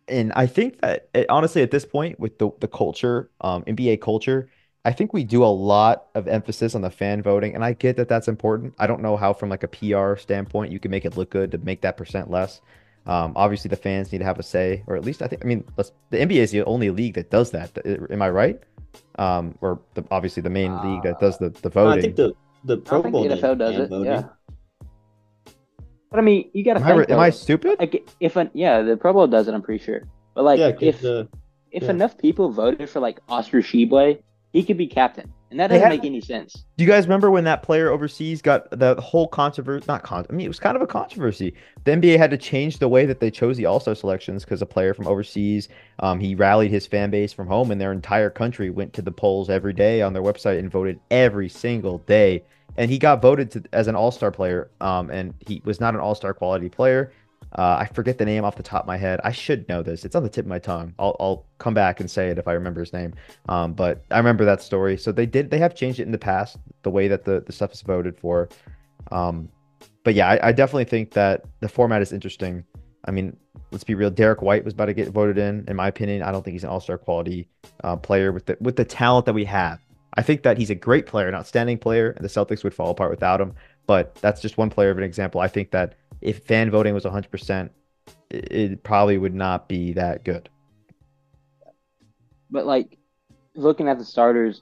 [0.07, 3.99] And I think that eh, honestly, at this point, with the the culture, um, NBA
[3.99, 4.49] culture,
[4.85, 7.97] I think we do a lot of emphasis on the fan voting, and I get
[7.97, 8.73] that that's important.
[8.79, 11.51] I don't know how, from like a PR standpoint, you can make it look good
[11.51, 12.61] to make that percent less.
[13.07, 15.43] Um, obviously, the fans need to have a say, or at least I think.
[15.43, 17.71] I mean, let's, the NBA is the only league that does that.
[18.11, 18.59] Am I right?
[19.17, 21.99] Um, or the, obviously the main league that does the the No, voting.
[21.99, 22.33] I think the
[22.65, 23.89] the Pro Bowl the did NFL does it.
[23.89, 24.05] voting.
[24.11, 24.23] Yeah.
[26.09, 27.09] But I mean, you got to am I, think.
[27.11, 27.79] am I stupid?
[27.79, 29.53] like if an, yeah, the Pro Bowl does it.
[29.53, 30.03] I'm pretty sure.
[30.35, 31.27] But like Yeah, 'cause if the
[31.71, 31.89] if yeah.
[31.89, 34.21] enough people voted for like Oscar Tshiebwe,
[34.53, 36.65] he could be captain, and that doesn't have- make any sense.
[36.77, 39.85] Do you guys remember when that player overseas got the whole controversy?
[39.87, 40.25] Not con.
[40.29, 41.53] I mean, it was kind of a controversy.
[41.85, 44.61] The NBA had to change the way that they chose the All Star selections because
[44.61, 48.29] a player from overseas, um, he rallied his fan base from home, and their entire
[48.29, 52.43] country went to the polls every day on their website and voted every single day.
[52.79, 54.69] and he got voted to as an All Star player.
[54.81, 57.11] Um, and he was not an All Star quality player.
[57.53, 59.21] Uh, I forget the name off the top of my head.
[59.23, 60.03] I should know this.
[60.03, 60.93] It's on the tip of my tongue.
[60.99, 63.13] I'll, I'll come back and say it if I remember his name.
[63.47, 64.97] Um, but I remember that story.
[64.97, 65.49] So they did.
[65.49, 66.57] They have changed it in the past.
[66.83, 68.49] The way that the the stuff is voted for.
[69.11, 69.49] Um,
[70.03, 72.63] but yeah, I, I definitely think that the format is interesting.
[73.05, 73.35] I mean,
[73.71, 74.09] let's be real.
[74.09, 75.65] Derrick White was about to get voted in.
[75.67, 77.47] In my opinion, I don't think he's an All Star quality
[77.83, 79.79] uh, player with the with the talent that we have.
[80.15, 82.89] I think that he's a great player, an outstanding player, and the Celtics would fall
[82.89, 83.53] apart without him.
[83.85, 85.39] But that's just one player of an example.
[85.39, 87.69] I think that if fan voting was 100%,
[88.29, 90.49] it, it probably would not be that good.
[92.49, 92.97] But like
[93.55, 94.61] looking at the starters,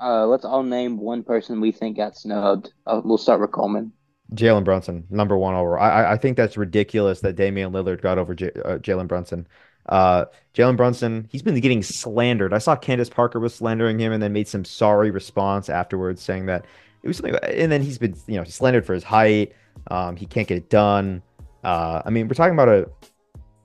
[0.00, 2.72] uh, let's all name one person we think got snubbed.
[2.86, 3.92] Uh, we'll start with Coleman.
[4.34, 5.82] Jalen Brunson, number one overall.
[5.82, 9.46] I I think that's ridiculous that Damian Lillard got over J- uh, Jalen Brunson.
[9.88, 12.52] Uh, Jalen Brunson, he's been getting slandered.
[12.52, 16.46] I saw Candace Parker was slandering him and then made some sorry response afterwards, saying
[16.46, 16.64] that
[17.04, 17.36] it was something.
[17.44, 19.52] And then he's been, you know, slandered for his height.
[19.90, 21.22] Um, he can't get it done.
[21.64, 22.88] Uh, I mean, we're talking about a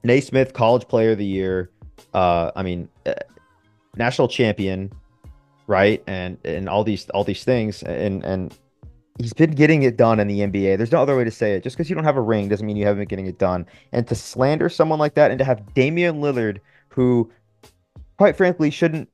[0.04, 1.70] Naismith College Player of the Year.
[2.14, 3.14] Uh, I mean, uh,
[3.96, 4.92] national champion,
[5.68, 6.04] right?
[6.08, 8.58] And and all these all these things, and and
[9.18, 10.78] he's been getting it done in the NBA.
[10.78, 11.64] There's no other way to say it.
[11.64, 13.66] Just because you don't have a ring doesn't mean you haven't been getting it done.
[13.92, 17.32] And to slander someone like that, and to have Damian Lillard, who,
[18.18, 19.10] quite frankly, shouldn't.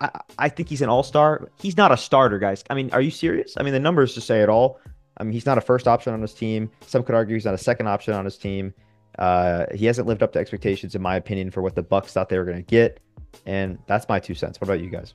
[0.00, 1.50] I, I think he's an all star.
[1.58, 2.64] He's not a starter, guys.
[2.70, 3.54] I mean, are you serious?
[3.58, 4.80] I mean, the numbers just say it all.
[5.16, 6.70] I mean, he's not a first option on his team.
[6.86, 8.74] Some could argue he's not a second option on his team.
[9.18, 12.28] Uh, he hasn't lived up to expectations, in my opinion, for what the Bucks thought
[12.28, 13.00] they were going to get.
[13.46, 14.60] And that's my two cents.
[14.60, 15.14] What about you guys?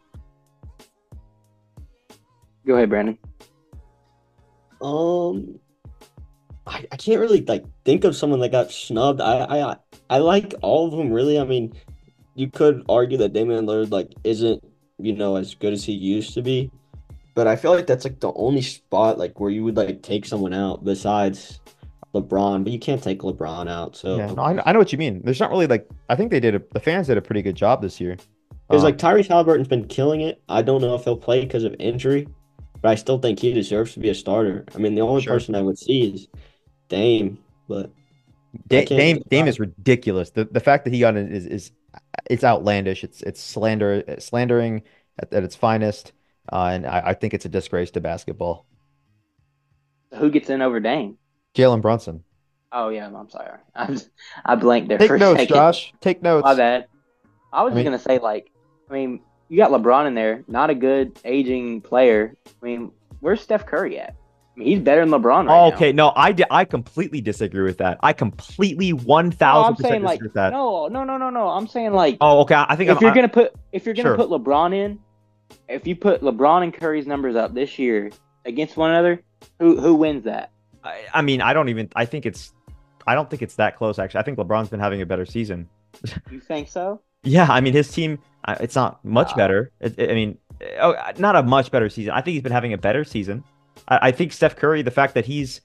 [2.65, 3.17] Go ahead, Brandon.
[4.81, 5.59] Um,
[6.65, 9.21] I, I can't really like think of someone that got snubbed.
[9.21, 9.75] I I
[10.09, 11.39] I like all of them really.
[11.39, 11.73] I mean,
[12.35, 14.63] you could argue that Damian Lillard like isn't
[14.97, 16.71] you know as good as he used to be,
[17.33, 20.25] but I feel like that's like the only spot like where you would like take
[20.25, 21.59] someone out besides
[22.13, 22.63] LeBron.
[22.63, 23.95] But you can't take LeBron out.
[23.95, 25.21] So Yeah, no, I, know- I know what you mean.
[25.23, 27.55] There's not really like I think they did a, the fans did a pretty good
[27.55, 28.17] job this year.
[28.67, 30.41] Because Um, like Tyrese Halliburton's been killing it.
[30.49, 32.27] I don't know if he'll play because of injury,
[32.81, 34.65] but I still think he deserves to be a starter.
[34.73, 35.33] I mean, the only Sure.
[35.33, 36.27] person I would see is
[36.89, 37.91] Dame, but
[38.67, 39.21] Da- Dame.
[39.29, 40.31] Dame is ridiculous.
[40.31, 41.71] The the fact that he got it is is
[42.29, 43.03] it's outlandish.
[43.03, 44.83] It's it's slander slandering
[45.19, 46.11] at, at its finest,
[46.51, 48.65] uh, and I, I think it's a disgrace to basketball.
[50.15, 51.17] Who gets in over Dame?
[51.55, 52.23] Jalen Brunson.
[52.71, 53.59] Oh yeah, I'm sorry.
[53.75, 53.97] I
[54.45, 55.55] I blanked there Take for a notes, second.
[55.55, 55.93] Josh.
[56.01, 56.43] Take notes.
[56.45, 56.87] My bad.
[57.53, 58.49] I was I just gonna say like,
[58.89, 62.37] I mean, you got LeBron in there, not a good aging player.
[62.47, 64.15] I mean, where's Steph Curry at?
[64.55, 65.75] I mean, he's better than LeBron right Oh, now.
[65.75, 67.97] okay, no, I di- I completely disagree with that.
[68.03, 70.51] I completely thousand percent disagree like, with that.
[70.53, 71.47] no, no, no, no, no.
[71.49, 72.55] I'm saying like, Oh, okay.
[72.55, 74.17] I think if I'm, you're I- gonna put if you're gonna Sure.
[74.17, 74.99] put LeBron in,
[75.67, 78.11] if you put LeBron and Curry's numbers up this year
[78.45, 79.21] against one another,
[79.59, 80.51] who who wins that?
[80.83, 81.89] I, I mean, I don't even.
[81.95, 82.53] I think it's.
[83.07, 83.97] I don't think it's that close.
[83.99, 85.67] Actually, I think LeBron's been having a better season.
[86.31, 87.01] You think so?
[87.23, 88.17] Yeah, I mean, his team.
[88.45, 89.35] uh, It's not much Wow.
[89.37, 89.71] better.
[89.79, 90.37] It, it- I mean,
[90.79, 92.11] oh, not a much better season.
[92.13, 93.43] I think he's been having a better season.
[93.87, 95.61] I, I think Steph Curry, the fact that he's,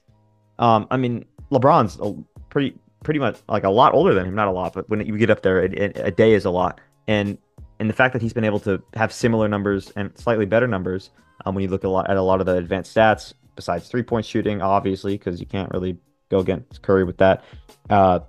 [0.59, 2.13] um, I mean, LeBron's a
[2.49, 4.35] pretty pretty much like a lot older than him.
[4.35, 6.79] Not a lot, but when you get up there, a- a day is a lot.
[7.07, 7.37] And
[7.79, 11.11] and the fact that he's been able to have similar numbers and slightly better numbers
[11.45, 14.03] um, when you look a lot at a lot of the advanced stats, besides three
[14.03, 15.97] point shooting, obviously, because you can't really
[16.29, 17.43] go against Curry with that.
[17.89, 18.19] Uh,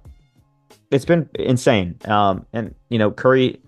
[0.90, 1.96] it's been insane.
[2.04, 3.60] Um, and you know, Curry,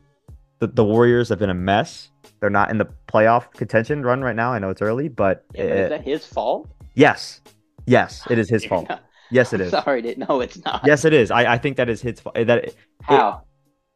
[0.58, 2.10] the, the Warriors have been a mess.
[2.40, 4.52] They're not in the playoff contention run right now.
[4.52, 6.68] I know it's early, but, Yeah, but is that his fault?
[6.94, 7.40] yes,
[7.86, 8.88] yes, it is his fault.
[9.30, 9.70] Yes, it I'm is.
[9.70, 10.82] Sorry, no, it's not.
[10.86, 11.30] Yes, it is.
[11.30, 12.34] I, I think that is his fault.
[12.34, 13.42] That How?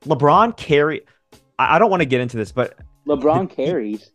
[0.05, 1.03] LeBron carry.
[1.59, 4.11] I, I don't want to get into this, but LeBron the- carries.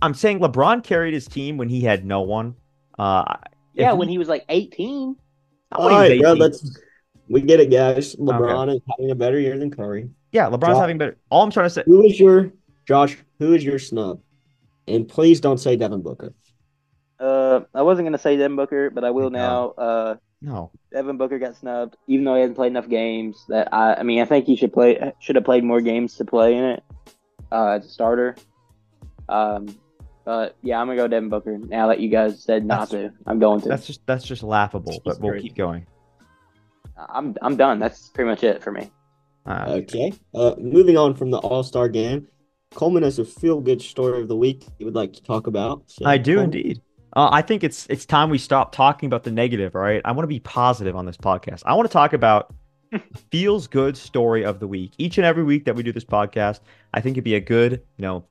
[0.00, 2.56] I'm saying LeBron carried his team when he had no one.
[2.98, 3.24] Uh,
[3.74, 5.16] Yeah, when he was like 18.
[5.72, 6.44] All right, all when he was right, bro.
[6.44, 6.80] Let's
[7.28, 8.16] we get it, guys.
[8.16, 10.10] LeBron is having a better year than Curry.
[10.32, 11.16] yeah, LeBron's Josh- having better.
[11.30, 11.82] All I'm trying to say.
[11.86, 12.52] Who is your
[12.86, 13.16] Josh?
[13.38, 14.20] Who is your snub?
[14.88, 16.34] And please don't say Devin Booker.
[17.20, 19.70] Uh, I wasn't gonna say Devin Booker, but I will now.
[19.70, 23.44] Uh, No, Devin Booker got snubbed, even though he hasn't played enough games.
[23.48, 25.12] That I, I mean, I think he should play.
[25.20, 26.82] Should have played more games to play in it
[27.52, 28.34] uh, as a starter.
[29.28, 29.78] Um,
[30.24, 31.58] but yeah, I'm gonna go Devin Booker.
[31.58, 33.68] Now that you guys said not to, I'm going to.
[33.68, 35.00] that's just that's just laughable.
[35.04, 35.42] But we'll great.
[35.42, 35.86] keep going.
[36.96, 37.78] I'm I'm done.
[37.78, 38.90] That's pretty much it for me.
[39.46, 40.12] Uh, Okay.
[40.34, 42.28] Uh, moving on from the All Star game,
[42.74, 45.84] Coleman has a feel good story of the week he would like to talk about.
[45.86, 46.82] So, I do Coleman, indeed.
[47.14, 49.76] Uh, I think it's it's time we stop talking about the negative.
[49.76, 51.62] All right, I want to be positive on this podcast.
[51.66, 52.54] I want to talk about
[53.30, 54.92] feels good story of the week.
[54.98, 56.60] Each and every week that we do this podcast,
[56.94, 58.24] I think it'd be a good, you know,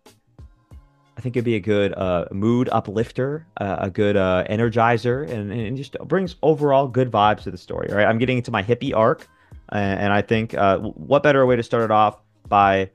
[1.17, 5.51] I think it'd be a good uh, mood uplifter, uh, a good uh, energizer, and,
[5.51, 7.89] and just brings overall good vibes to the story.
[7.91, 9.27] Right, I'm getting into my hippie arc,
[9.69, 12.17] and, and I think uh, what better way to start it off
[12.47, 12.89] by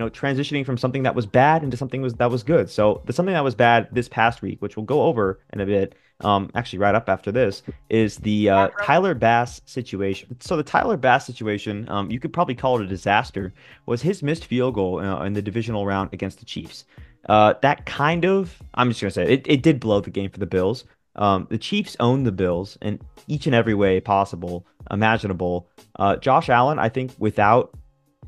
[0.00, 2.70] you know transitioning from something that was bad into something was that was good.
[2.70, 5.66] So the something that was bad this past week, which we'll go over in a
[5.66, 10.34] bit, um, actually right up after this, is the uh, Tyler Bass situation.
[10.40, 13.52] So the Tyler Bass situation, um, you could probably call it a disaster,
[13.84, 16.86] was his missed field goal uh, in the divisional round against the Chiefs.
[17.28, 20.38] Uh, that kind of, I'm just gonna say it, it did blow the game for
[20.38, 20.84] the Bills.
[21.16, 25.68] Um, the Chiefs own the Bills in each and every way possible, imaginable.
[25.96, 27.76] Uh, Josh Allen, I think, without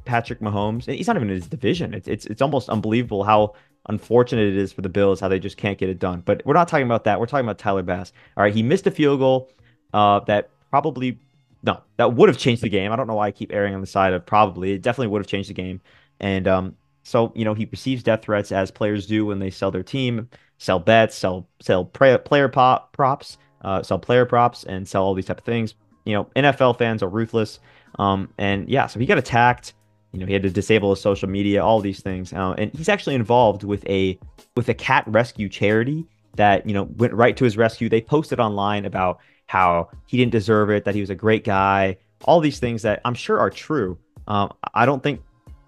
[0.05, 1.95] Patrick Mahomes, he's not even in his division.
[1.95, 3.55] It's it's it's almost unbelievable how
[3.89, 6.23] unfortunate it is for the Bills how they just can't get it done.
[6.25, 7.19] But we're not talking about that.
[7.19, 8.13] We're talking about Tyler Bass.
[8.37, 9.51] All right, he missed a field goal
[9.93, 11.19] uh, that probably
[11.63, 12.93] no, that would have changed the game.
[12.93, 14.73] I don't know why I keep erring on the side of probably.
[14.73, 15.81] It definitely would have changed the game.
[16.19, 19.71] And um, so, you know, he receives death threats as players do when they sell
[19.71, 25.05] their team, sell bets, sell sell player pop props, uh, sell player props, and sell
[25.05, 25.75] all these type of things.
[26.05, 27.61] You know, NFL fans are ruthless.
[27.99, 29.75] Um, and yeah, so he got attacked.
[30.13, 32.33] You know, he had to disable his social media, all these things.
[32.33, 34.19] Uh, and he's actually involved with a
[34.57, 37.89] with a cat rescue charity that you know went right to his rescue.
[37.89, 41.97] They posted online about how he didn't deserve it, that he was a great guy,
[42.25, 43.99] all these things that I'm sure are true.
[44.29, 45.21] Um, I don't think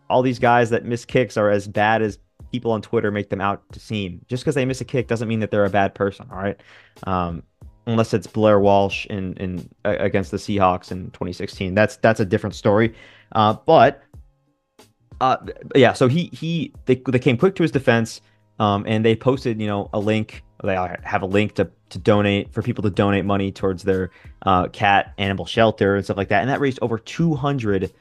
[0.09, 2.19] all these guys that miss kicks are as bad as
[2.53, 4.25] people on Twitter make them out to seem.
[4.29, 6.27] Just because they miss a kick doesn't mean that they're a bad person.
[6.31, 6.61] All right.
[7.05, 7.43] Um,
[7.87, 11.75] unless it's Blair Walsh in in against the Seahawks in 2016.
[11.75, 12.95] That's that's a different story.
[13.33, 14.03] Uh, but
[15.25, 15.37] uh,
[15.75, 18.21] yeah, so he he they, they came quick to his defense,
[18.59, 20.43] um, and they posted you know a link.
[20.63, 24.11] They have a link to to donate for people to donate money towards their
[24.43, 27.93] uh, cat animal shelter and stuff like that, and that raised over 200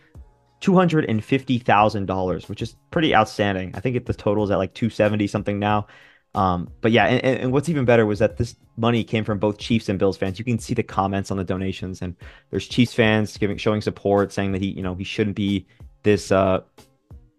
[0.62, 3.74] $250,000, which is pretty outstanding.
[3.76, 5.88] I think the total is at like 270 something now.
[6.36, 9.58] Um, but yeah, and, and, what's even better was that this money came from both
[9.58, 10.40] Chiefs and Bills fans.
[10.40, 12.16] You can see the comments on the donations, and
[12.50, 15.68] there's Chiefs fans giving showing support, saying that he, you know, he shouldn't be
[16.04, 16.62] this, uh,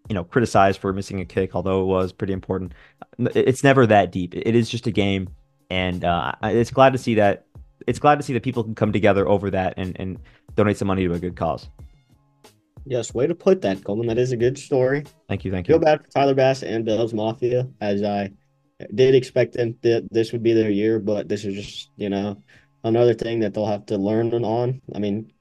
[0.09, 2.73] you know, criticized for missing a kick, although it was pretty important.
[3.19, 4.35] It's never that deep.
[4.35, 5.29] It is just a game,
[5.69, 7.45] and uh, it's glad to see that.
[7.87, 10.19] It's glad to see that people can come together over that and and
[10.55, 11.69] donate some money to a good cause.
[12.85, 14.07] Yes, way to put that, Coleman.
[14.07, 15.05] That is a good story.
[15.27, 15.51] Thank you.
[15.51, 15.73] Thank you.
[15.73, 18.31] Feel bad for Tyler Bass and Bills Mafia, as I
[18.93, 22.41] did expect them that this would be their year, but this is just you know
[22.83, 24.81] another thing that they'll have to learn on.
[24.93, 25.31] I mean,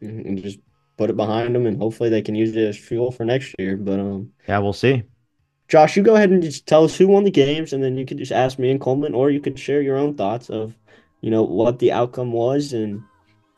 [0.00, 0.60] and just
[0.98, 3.76] put it behind them, and hopefully they can use it as fuel for next year.
[3.76, 5.04] But um, yeah, we'll see.
[5.68, 8.04] Josh, you go ahead and just tell us who won the games, and then you
[8.04, 10.74] could just ask me and Coleman, or you could share your own thoughts of,
[11.20, 13.02] you know, what the outcome was and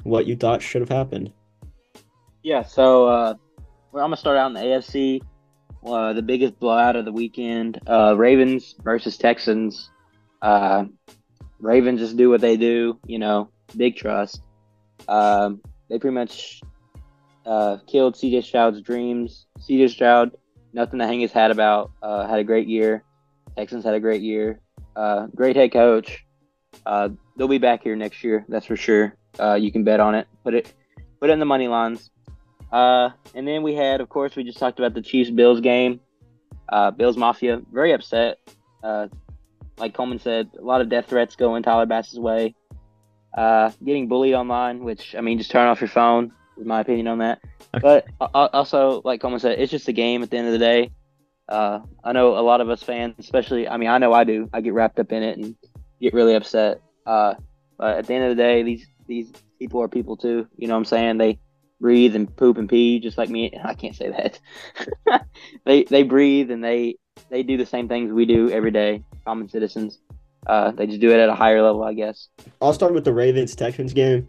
[0.02, 1.32] what you thought should have happened.
[2.42, 3.34] Yeah, so uh,
[3.94, 5.22] I'm gonna start out in the AFC.
[5.84, 9.90] Uh, the biggest blowout of the weekend: uh, Ravens versus Texans.
[10.42, 10.84] Uh,
[11.58, 14.42] Ravens just do what they do, you know, big trust.
[15.06, 16.60] Um, they pretty much
[17.50, 19.46] uh, killed CJ Stroud's dreams.
[19.58, 20.30] CJ Stroud,
[20.72, 21.90] nothing to hang his hat about.
[22.00, 23.02] Uh, had a great year.
[23.56, 24.60] Texans had a great year.
[24.94, 26.24] Uh, great head coach.
[26.86, 29.16] Uh, they'll be back here next year, that's for sure.
[29.40, 30.28] Uh, you can bet on it.
[30.44, 30.72] Put it,
[31.20, 32.10] put it in the money lines.
[32.70, 35.98] Uh, and then we had, of course, we just talked about the Chiefs Bills game.
[36.96, 38.38] Bills Mafia very upset.
[38.84, 42.54] Like Coleman said, a lot of death threats going Tyler Bass's way.
[43.36, 46.32] Getting bullied online, which I mean, just turn off your phone.
[46.60, 47.40] Is my opinion on that.
[47.74, 48.02] Okay.
[48.18, 50.90] But also, like Coleman said, it's just a game at the end of the day.
[51.48, 54.48] Uh, I know a lot of us fans, especially, I mean, I know I do.
[54.52, 55.56] I get wrapped up in it and
[56.00, 56.82] get really upset.
[57.06, 57.34] Uh,
[57.78, 60.46] but at the end of the day, these these people are people too.
[60.56, 61.18] You know what I'm saying?
[61.18, 61.38] They
[61.80, 63.58] breathe and poop and pee just like me.
[63.64, 65.26] I can't say that.
[65.64, 66.96] they they breathe and they
[67.30, 69.98] they do the same things we do every day, common citizens.
[70.46, 72.28] Uh, they just do it at a higher level, I guess.
[72.60, 74.28] I'll start with the Ravens Texans game.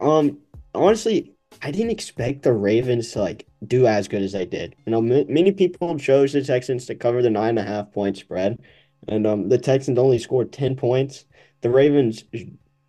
[0.00, 0.38] Um,
[0.74, 4.74] honestly, I didn't expect the Ravens to like do as good as they did.
[4.86, 7.92] You know, m- many people chose the Texans to cover the nine and a half
[7.92, 8.62] point spread,
[9.08, 11.24] and um, the Texans only scored ten points.
[11.60, 12.24] The Ravens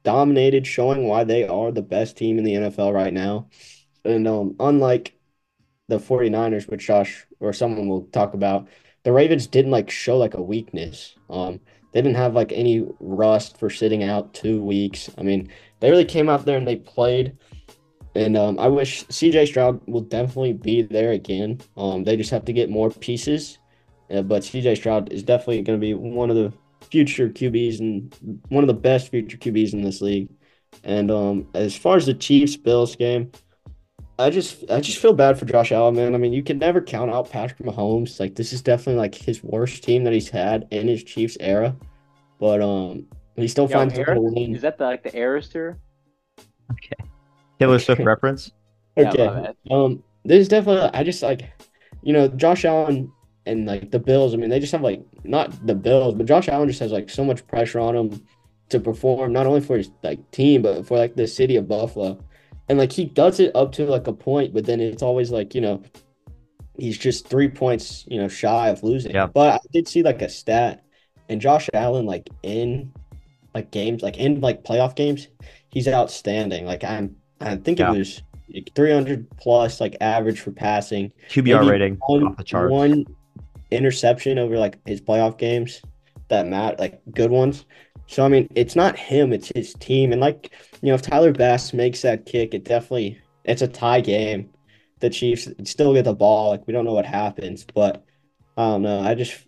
[0.04, 3.47] dominated, showing why they are the best team in the NFL right now.
[4.06, 5.17] And um, unlike
[5.87, 8.67] the 49ers, which Josh or someone will talk about,
[9.04, 11.15] the Ravens didn't like show like a weakness.
[11.29, 11.60] Um,
[11.92, 15.10] they didn't have like any rust for sitting out two weeks.
[15.17, 17.37] I mean, they really came out there and they played.
[18.15, 21.61] And um, I wish CJ Stroud will definitely be there again.
[21.77, 23.57] Um, they just have to get more pieces.
[24.13, 26.53] Uh, but CJ Stroud is definitely going to be one of the
[26.89, 30.29] future QBs and one of the best future QBs in this league.
[30.83, 33.31] And um, as far as the Chiefs Bills game,
[34.19, 36.13] I just I just feel bad for Josh Allen, man.
[36.13, 38.19] I mean, you can never count out Patrick Mahomes.
[38.19, 41.75] Like this is definitely like his worst team that he's had in his Chiefs era.
[42.39, 44.55] But um he still Yo, finds a way win.
[44.55, 45.79] Is that the, like the Eras tour?
[47.60, 48.51] Taylor Swift reference.
[48.97, 49.25] Okay.
[49.25, 49.75] my.
[49.75, 51.51] Um, there's definitely I just like,
[52.01, 53.12] you know, Josh Allen
[53.45, 54.33] and like the Bills.
[54.33, 57.10] I mean, they just have like not the Bills, but Josh Allen just has like
[57.10, 58.25] so much pressure on him
[58.69, 62.19] to perform not only for his like team but for like the city of Buffalo,
[62.69, 65.54] and like he does it up to like a point, but then it's always like
[65.56, 65.83] you know,
[66.77, 69.13] he's just three points you know shy of losing.
[69.13, 69.27] Yeah.
[69.27, 70.83] But I did see like a stat,
[71.29, 72.93] and Josh Allen like in
[73.54, 75.27] like games like in like playoff games,
[75.69, 76.65] he's outstanding.
[76.65, 77.94] Like I'm I think Yeah.
[77.94, 78.21] it was
[78.54, 81.12] like 300 plus like average for passing.
[81.27, 83.06] QBR Maybe rating One, off the one
[83.71, 85.81] interception over like his playoff games
[86.29, 87.65] that matter, like good ones.
[88.08, 90.12] So I mean, it's not him, it's his team.
[90.12, 94.02] And like, you know, if Tyler Bass makes that kick, it definitely it's a tie
[94.02, 94.52] game.
[95.00, 96.52] The Chiefs still get the ball.
[96.52, 98.06] Like we don't know what happens, but
[98.58, 99.02] I don't know.
[99.02, 99.46] I just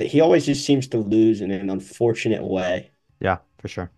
[0.00, 2.90] he always just seems to lose in an unfortunate way.
[3.20, 3.90] Yeah, for sure.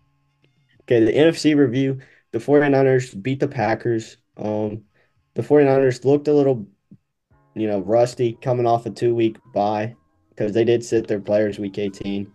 [0.83, 1.99] Okay, the NFC review,
[2.33, 4.17] the 49ers beat the Packers.
[4.37, 4.83] Um,
[5.35, 6.67] the 49ers looked a little,
[7.53, 9.95] you know, rusty coming off a two-week bye
[10.29, 12.29] because they did sit their players week 18.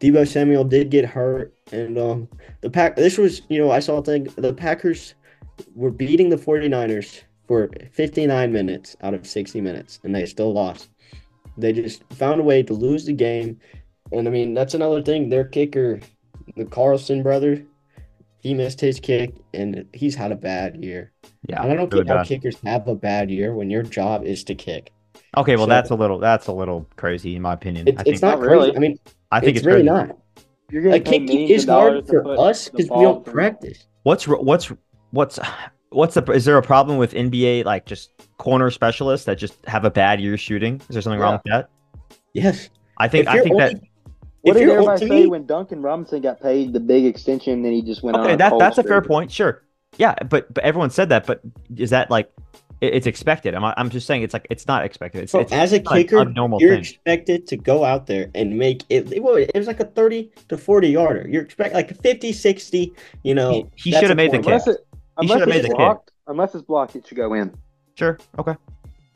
[0.00, 2.28] Deebo Samuel did get hurt, and um,
[2.60, 2.96] the pack.
[2.96, 4.24] This was, you know, I saw a thing.
[4.36, 5.14] The Packers
[5.76, 10.88] were beating the 49ers for 59 minutes out of 60 minutes, and they still lost.
[11.56, 13.60] They just found a way to lose the game,
[14.10, 15.28] and I mean that's another thing.
[15.28, 16.00] Their kicker,
[16.56, 17.62] the Carlson brother,
[18.42, 21.12] he missed his kick, and he's had a bad year.
[21.48, 24.24] Yeah, and I don't really get how kickers have a bad year when your job
[24.24, 24.92] is to kick.
[25.36, 27.86] Okay, well So- that's a little that's a little crazy in my opinion.
[27.88, 28.52] It's, I think it's not Not crazy.
[28.52, 28.76] really.
[28.76, 28.98] I mean,
[29.30, 30.06] I think it's, it's, really crazy.
[30.08, 30.18] not.
[30.70, 33.86] You're getting Like paid kicking is hard for us because we don't through- practice.
[34.02, 34.72] What's what's
[35.10, 35.38] what's
[35.90, 39.84] what's the is there a problem with NBA like just corner specialists that just have
[39.84, 40.80] a bad year shooting?
[40.80, 41.70] Is there something wrong with that?
[42.34, 42.70] Yes.
[42.98, 43.90] I think If I you're think that only-
[44.42, 47.62] What if did everybody say me- when Duncan Robinson got paid the big extension?
[47.62, 48.24] Then he just went on.
[48.26, 49.30] okay that cold that's a fair point.
[49.30, 49.62] Sure,
[49.98, 51.26] yeah, but but everyone said that.
[51.26, 51.40] But
[51.76, 52.30] is that like
[52.80, 53.54] it- it's expected?
[53.54, 55.22] I'm I'm just saying it's like it's not expected.
[55.22, 56.80] It's, So it's as a not an kicker, abnormal you're thing.
[56.80, 59.12] expected to go out there and make it.
[59.12, 61.28] It was, it was like a 30 to 40 yarder.
[61.28, 63.68] You're expect like a 50, 60, you know.
[63.76, 64.46] He- he should have made the point.
[64.46, 65.76] Unless it, He unless should've it's made the kick.
[65.76, 67.54] blocked, unless it's blocked, it should go in.
[67.94, 68.56] Sure, okay.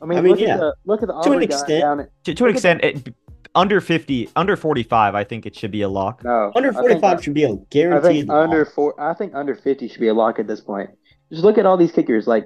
[0.01, 0.53] I mean, I mean, look yeah.
[0.53, 1.81] at the look at the To an extent.
[1.81, 3.13] down at To, to an Look at extent, it,
[3.57, 6.23] under fifty, under forty-five, I think it should be a lock.
[6.23, 8.05] no Under I think- 45 should be a guaranteed.
[8.05, 8.99] I think under four.
[9.01, 10.89] I think under fifty should be a lock at this point.
[11.31, 12.25] Just look at all these kickers.
[12.27, 12.45] Like,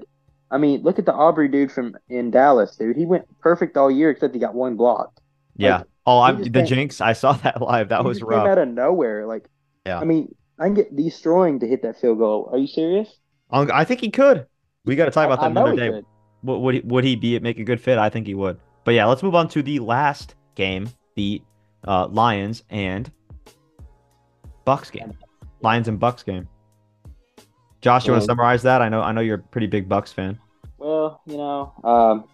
[0.50, 2.96] I mean, look at the Aubrey dude from in Dallas, dude.
[2.98, 5.14] He went perfect all year except he got one block.
[5.56, 5.84] Yeah.
[6.08, 7.00] Oh, I'm the can't- jinx.
[7.02, 7.90] I saw that live.
[7.90, 8.48] That he was just came rough.
[8.48, 9.28] out of nowhere.
[9.28, 9.48] Like,
[9.86, 10.00] Yeah.
[10.00, 12.50] I mean, I can get destroying to hit that field goal.
[12.52, 13.08] Are you serious?
[13.52, 14.48] Um, I think he could.
[14.86, 16.02] We got to talk about I, I that know another day.
[16.44, 18.00] Would, would, he, would he be make a good fit?
[18.00, 18.58] I think he would.
[18.84, 21.42] But yeah, let's move on to the last game, the
[21.88, 23.12] uh, Lions and
[24.66, 25.14] Bucks game.
[25.62, 26.48] Lions and Bucks game.
[27.82, 28.82] Josh, you want to Um, summarize that?
[28.82, 30.38] I know I know you're a pretty big Bucks fan.
[30.78, 32.26] Well, you know, um,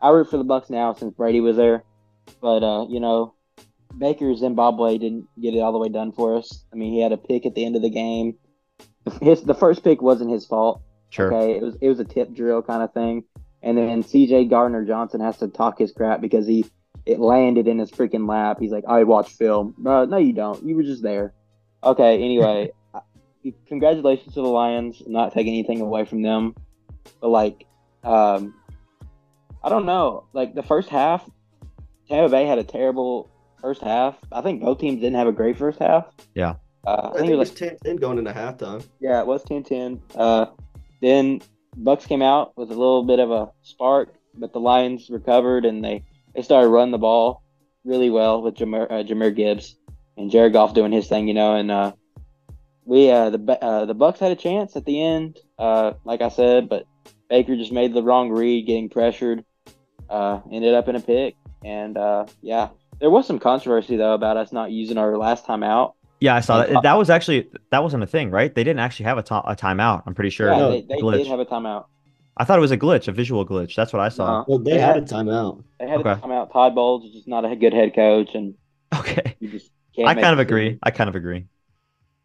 [0.00, 1.84] I root for the Bucks now since Brady was there,
[2.40, 3.34] but uh, you know,
[3.96, 6.64] Baker Zimbabwe didn't get it all the way done for us.
[6.72, 8.36] I mean, he had a pick at the end of the game.
[9.22, 10.82] His the first pick wasn't his fault.
[11.10, 11.32] Sure.
[11.32, 13.24] Okay, it was it was a tip drill kind of thing,
[13.62, 14.46] and then C.J.
[14.46, 16.64] Gardner Johnson has to talk his crap because he
[17.08, 18.58] it landed in his freaking lap.
[18.60, 19.74] He's like, I watch film.
[19.78, 20.62] No, no, you don't.
[20.62, 21.32] You were just there.
[21.82, 22.22] Okay.
[22.22, 22.70] Anyway,
[23.66, 25.02] congratulations to the Lions.
[25.06, 26.54] Not taking anything away from them,
[27.20, 27.66] but like,
[28.04, 28.54] um,
[29.64, 30.24] I don't know.
[30.34, 31.28] Like the first half,
[32.08, 33.30] Tampa Bay had a terrible
[33.62, 34.16] first half.
[34.30, 36.06] I think both teams didn't have a great first half.
[36.34, 36.56] Yeah.
[36.86, 38.86] Uh, I think it was 10 10 going into halftime.
[39.00, 40.00] yeah, it was 10-10.
[40.14, 40.46] Uh,
[41.00, 41.40] then
[41.76, 45.84] Bucks came out with a little bit of a spark, but the Lions recovered and
[45.84, 46.04] they,
[46.38, 47.42] they started running the ball
[47.84, 49.74] really well with Jahmyr, uh, Jahmyr Gibbs
[50.16, 51.56] and Jared Goff doing his thing, you know.
[51.56, 51.92] And uh,
[52.84, 56.28] we uh, the uh, the Bucks had a chance at the end, uh, like I
[56.28, 56.86] said, but
[57.28, 59.44] Baker just made the wrong read, getting pressured,
[60.08, 61.34] uh, ended up in a pick,
[61.64, 62.68] and uh, yeah,
[63.00, 65.96] there was some controversy though about us not using our last time out.
[66.20, 66.84] Yeah, I saw that.
[66.84, 68.54] That was actually that wasn't a thing, right?
[68.54, 70.04] They didn't actually have a, to- a timeout.
[70.06, 70.52] I'm pretty sure.
[70.52, 71.86] Yeah, they, they did have a timeout.
[72.38, 73.74] I thought it was a glitch, a visual glitch.
[73.74, 74.40] That's what I saw.
[74.40, 75.62] Uh, Well, they They had a timeout.
[75.80, 76.10] They had Okay.
[76.12, 76.52] a timeout.
[76.52, 78.54] Todd Bowles is just not a good head coach, and
[78.98, 79.34] Okay.
[79.40, 80.08] you just can't.
[80.08, 80.40] I kind of decisions.
[80.48, 80.78] agree.
[80.82, 81.46] I kind of agree.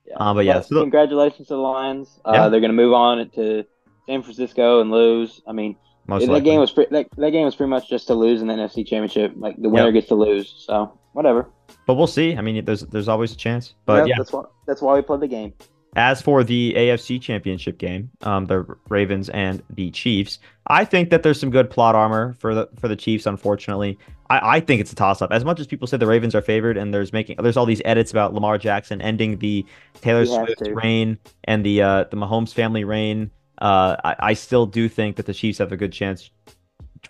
[0.07, 0.15] Yeah.
[0.19, 2.19] Uh, but yeah, so the- congratulations to the Lions.
[2.25, 2.49] Uh, Yeah.
[2.49, 3.63] They're going to move on to
[4.07, 5.41] San Francisco and lose.
[5.47, 5.75] I mean,
[6.07, 6.49] Most that likely.
[6.51, 8.85] game was pre- that, that game was pretty much just to lose in the NFC
[8.85, 9.33] Championship.
[9.37, 9.93] Like the winner Yep.
[9.93, 10.53] gets to lose.
[10.67, 11.49] So whatever.
[11.87, 12.35] but we'll see.
[12.37, 13.73] I mean, there's there's always a chance.
[13.85, 15.53] But Yep, yeah, that's why that's why we played the game.
[15.95, 21.23] As for the AFC Championship game, um, the Ravens and the Chiefs, I think that
[21.23, 23.25] there's some good plot armor for the for the Chiefs.
[23.25, 23.97] Unfortunately,
[24.29, 25.31] I, I think it's a toss up.
[25.31, 27.81] As much as people say the Ravens are favored, and there's making there's all these
[27.85, 29.65] edits about Lamar Jackson ending the
[30.01, 33.29] Taylor Swift reign and the uh, the Mahomes family reign.
[33.59, 36.31] Uh, I, I still do think that the Chiefs have a good chance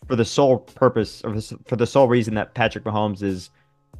[0.08, 3.50] for the sole purpose or for the sole reason that Patrick Mahomes is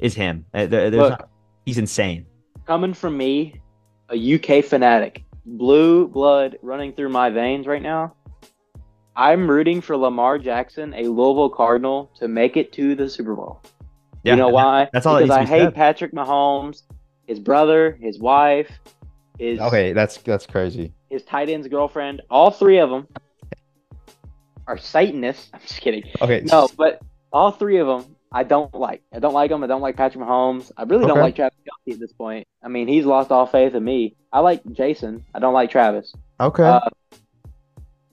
[0.00, 0.44] is him.
[0.52, 1.10] Uh, there- there's Look.
[1.20, 1.28] not-
[1.64, 2.26] he's insane.
[2.66, 3.60] Coming from me,
[4.10, 8.14] a UK fanatic, blue blood running through my veins right now.
[9.16, 13.62] I'm rooting for Lamar Jackson, a Louisville Cardinal, to make it to the Super Bowl.
[14.24, 14.88] you know why?
[14.92, 15.74] that's all Because I needs to be hate said.
[15.74, 16.82] Patrick Mahomes,
[17.26, 18.70] his brother, his wife,
[19.38, 20.92] his Okay, that's that's crazy.
[21.10, 22.22] his tight end's girlfriend.
[22.30, 23.06] All three of them
[24.66, 25.50] are Satanists.
[25.54, 26.02] I'm just kidding.
[26.20, 27.00] Okay, No, but
[27.32, 29.02] all three of them, I don't like.
[29.12, 29.62] I don't like him.
[29.62, 30.72] I don't like Patrick Mahomes.
[30.76, 32.46] I really don't like Travis Kelce at this point.
[32.62, 34.16] I mean, he's lost all faith in me.
[34.32, 35.24] I like Jason.
[35.34, 36.12] I don't like Travis.
[36.40, 36.64] okay.
[36.64, 36.80] Uh,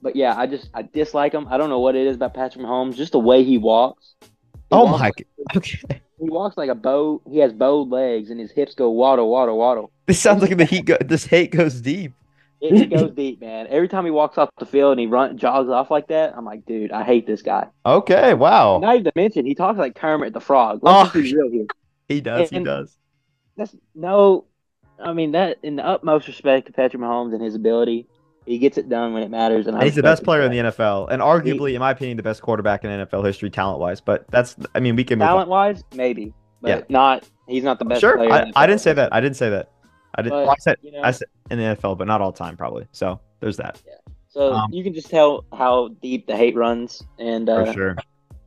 [0.00, 1.46] but yeah, I just I dislike him.
[1.48, 2.94] I don't know what it is about Patrick Mahomes.
[2.96, 4.14] Just the way he walks.
[4.22, 4.28] He
[4.70, 5.10] oh walks- my.
[5.16, 7.20] g- Okay, He walks like a bow.
[7.28, 9.90] He has bowed legs, and his hips go waddle, waddle, waddle.
[10.06, 10.84] this sounds like the heat.
[10.86, 12.12] Go- this hate goes deep.
[12.62, 13.66] It, goes deep, man.
[13.68, 16.44] Every time he walks off the field and he run jogs off like that, I'm
[16.44, 17.66] like, dude, I hate this guy.
[17.84, 18.78] Okay, wow.
[18.78, 20.78] Not even to mention, he talks like Kermit the Frog.
[20.82, 21.12] Let's Oh.
[21.20, 21.66] be real here.
[22.08, 22.50] He does.
[22.50, 22.96] He does.
[23.56, 24.44] That's no,
[25.02, 28.06] I mean that in the utmost respect to Patrick Mahomes and his ability,
[28.46, 29.66] he gets it done when it matters.
[29.66, 30.70] And And he's the best player for in the.
[30.70, 34.00] NFL, and arguably, in my opinion, the best quarterback in NFL history, talent wise.
[34.00, 36.80] But that's, I mean, we can move Talent wise, maybe, but Yeah.
[36.88, 37.28] not.
[37.48, 38.32] He's not the best Sure, player.
[38.32, 39.12] I, I didn't say that.
[39.12, 39.70] I didn't say that.
[40.14, 40.44] I didn't.
[40.44, 42.86] But, I said You know, I said in the NFL, but not all time, probably.
[42.92, 43.94] So there's that Yeah.
[44.28, 47.96] so um, you can just tell how deep the hate runs, and for uh, sure.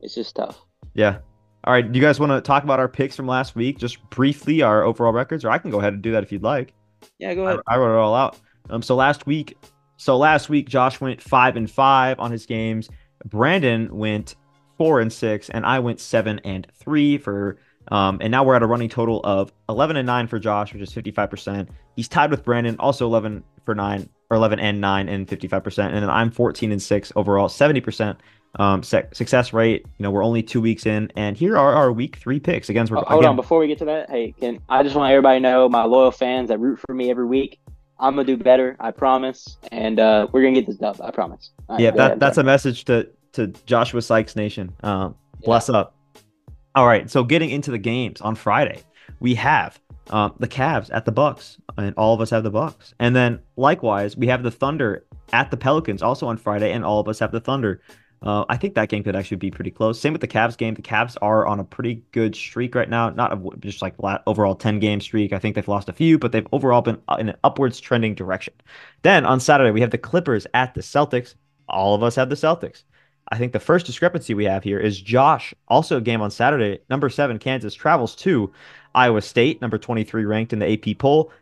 [0.00, 0.60] it's just tough.
[0.94, 1.18] Yeah.
[1.64, 1.90] All right.
[1.90, 4.82] Do you guys want to talk about our picks from last week, just briefly, our
[4.82, 6.72] overall records, or I can go ahead and do that if you'd like.
[7.18, 7.60] Yeah, go I, ahead.
[7.66, 8.38] I wrote it all out.
[8.70, 9.56] Um, so last week,
[9.96, 12.88] so last week Josh went five and five on his games.
[13.24, 14.36] Brandon went
[14.76, 17.58] four and six, and I went seven and three for.
[17.88, 20.82] Um, and now we're at a running total of eleven and nine for Josh, which
[20.82, 21.68] is fifty five percent.
[21.94, 25.62] He's tied with Brandon, also eleven for nine or eleven and nine and fifty five
[25.62, 25.94] percent.
[25.94, 28.18] And then I'm fourteen and six overall, seventy percent.
[28.58, 29.84] Um, sec- success rate.
[29.98, 32.70] You know, we're only two weeks in, and here are our week three picks.
[32.70, 35.10] Again, we're hold again, on, before we get to that, hey, can I just want
[35.10, 37.58] everybody to know, my loyal fans that root for me every week,
[38.00, 41.50] I'm gonna do better, I promise, and uh, we're gonna get this dub, I promise.
[41.68, 42.42] Right, yeah, that, ahead, that's bro.
[42.42, 44.74] a message to to Joshua Sykes Nation.
[44.82, 45.94] Um, bless up.
[46.76, 48.82] All right, so getting into the games on Friday,
[49.18, 52.92] we have um, the Cavs at the Bucks, and all of us have the Bucks.
[53.00, 57.00] And then likewise, we have the Thunder at the Pelicans also on Friday, and all
[57.00, 57.80] of us have the Thunder.
[58.20, 59.98] Uh, I think that game could actually be pretty close.
[59.98, 60.74] Same with the Cavs game.
[60.74, 63.08] The Cavs are on a pretty good streak right now.
[63.08, 63.94] Not a, just like
[64.26, 65.32] overall 10 game streak.
[65.32, 68.14] I think they've lost a few, but they've overall been uh, in an upwards trending
[68.14, 68.52] direction.
[69.00, 71.36] Then on Saturday, we have the Clippers at the Celtics.
[71.70, 72.82] All of us have the Celtics.
[73.28, 76.80] I think the first discrepancy we have here is Josh, also a game on Saturday,
[76.88, 78.52] number seven, Kansas, travels to
[78.94, 81.32] Iowa State, number 23 ranked in the AP poll.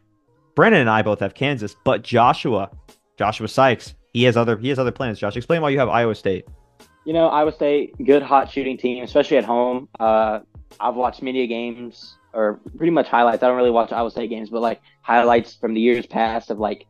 [0.54, 2.70] Brennan and I both have Kansas, but Joshua,
[3.18, 5.18] Joshua Sykes, he has other he has other plans.
[5.18, 6.46] Josh, explain why you have Iowa State.
[7.04, 9.88] You know, Iowa State, good hot shooting team, especially at home.
[10.00, 10.40] Uh,
[10.80, 13.42] I've watched many games, or pretty much highlights.
[13.42, 16.58] I don't really watch Iowa State games, but like highlights from the years past of
[16.60, 16.86] like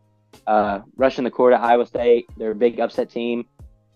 [0.46, 2.26] uh, rushing the court at Iowa State.
[2.36, 3.46] They're a big upset team.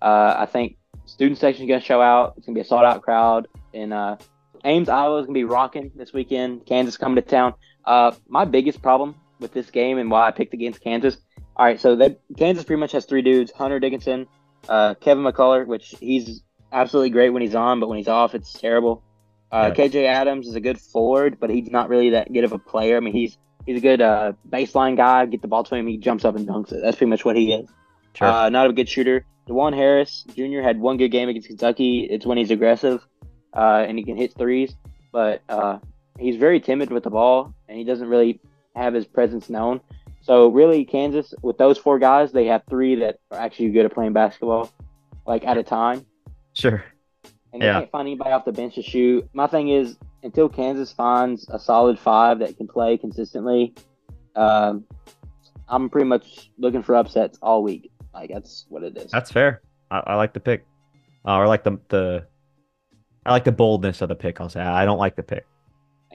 [0.00, 2.34] Uh, I think student section is going to show out.
[2.36, 3.48] It's going to be a sold out crowd.
[3.74, 4.16] And uh,
[4.64, 6.66] Ames, Iowa is going to be rocking this weekend.
[6.66, 7.54] Kansas coming to town.
[7.84, 11.16] Uh, my biggest problem with this game and why I picked against Kansas.
[11.56, 14.26] All right, so they, Kansas pretty much has three dudes: Hunter Dickinson,
[14.68, 18.52] uh, Kevin McCullar, which he's absolutely great when he's on, but when he's off, it's
[18.52, 19.02] terrible.
[19.50, 22.58] Uh, KJ Adams is a good forward, but he's not really that good of a
[22.58, 22.96] player.
[22.96, 25.26] I mean, he's he's a good uh, baseline guy.
[25.26, 26.80] Get the ball to him, he jumps up and dunks it.
[26.82, 27.68] That's pretty much what he is.
[28.14, 28.28] Sure.
[28.28, 29.24] Uh, not a good shooter.
[29.48, 30.60] Dajuan Harris Jr.
[30.60, 32.00] had one good game against Kentucky.
[32.10, 33.06] It's when he's aggressive
[33.54, 34.74] uh, and he can hit threes,
[35.12, 35.78] but uh,
[36.18, 38.40] he's very timid with the ball and he doesn't really
[38.76, 39.80] have his presence known.
[40.20, 43.94] So really, Kansas with those four guys, they have three that are actually good at
[43.94, 44.70] playing basketball,
[45.26, 46.04] like at a time,
[46.52, 46.84] sure.
[47.52, 47.80] and they Yeah.
[47.80, 49.26] can't find anybody off the bench to shoot.
[49.32, 53.74] My thing is, until Kansas finds a solid five that can play consistently,
[54.36, 54.84] um,
[55.68, 57.90] I'm pretty much looking for upsets all week.
[58.20, 59.10] Like that's what it is.
[59.10, 59.62] That's fair.
[59.90, 60.66] I, I like the pick.
[61.26, 62.26] Uh, or like the the
[63.24, 64.40] I like the boldness of the pick.
[64.40, 65.46] I'll say I don't like the pick.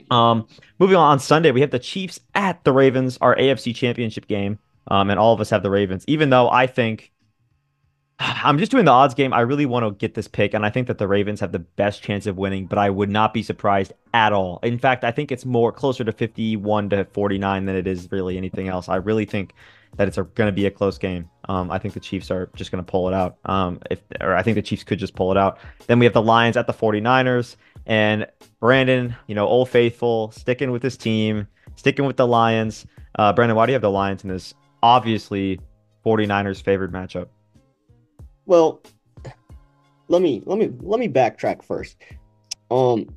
[0.09, 0.47] Um,
[0.79, 4.59] moving on, on Sunday we have the Chiefs at the Ravens, our AFC Championship game.
[4.87, 7.13] Um, and all of us have the Ravens, even though I think
[8.19, 9.33] I'm just doing the odds game.
[9.33, 11.59] I really want to get this pick, and I think that the Ravens have the
[11.59, 14.59] best chance of winning, but I would not be surprised at all.
[14.63, 18.37] In fact, I think it's more closer to 51 to 49 than it is really
[18.37, 18.89] anything else.
[18.89, 19.53] I really think
[19.97, 21.29] that it's going to be a close game.
[21.49, 23.37] Um, I think the Chiefs are just going to pull it out.
[23.45, 25.59] Um, if or I think the Chiefs could just pull it out.
[25.87, 28.27] Then we have the Lions at the 49ers, and
[28.59, 32.85] Brandon, you know, old faithful, sticking with his team, sticking with the Lions.
[33.15, 35.59] Uh, Brandon, why do you have the Lions in this obviously
[36.05, 37.27] 49ers favored matchup?
[38.45, 38.81] Well,
[40.07, 41.97] let me let me let me backtrack first.
[42.71, 43.07] Um,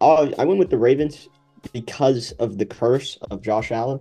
[0.00, 1.28] I I went with the Ravens
[1.72, 4.00] because of the curse of Josh Allen.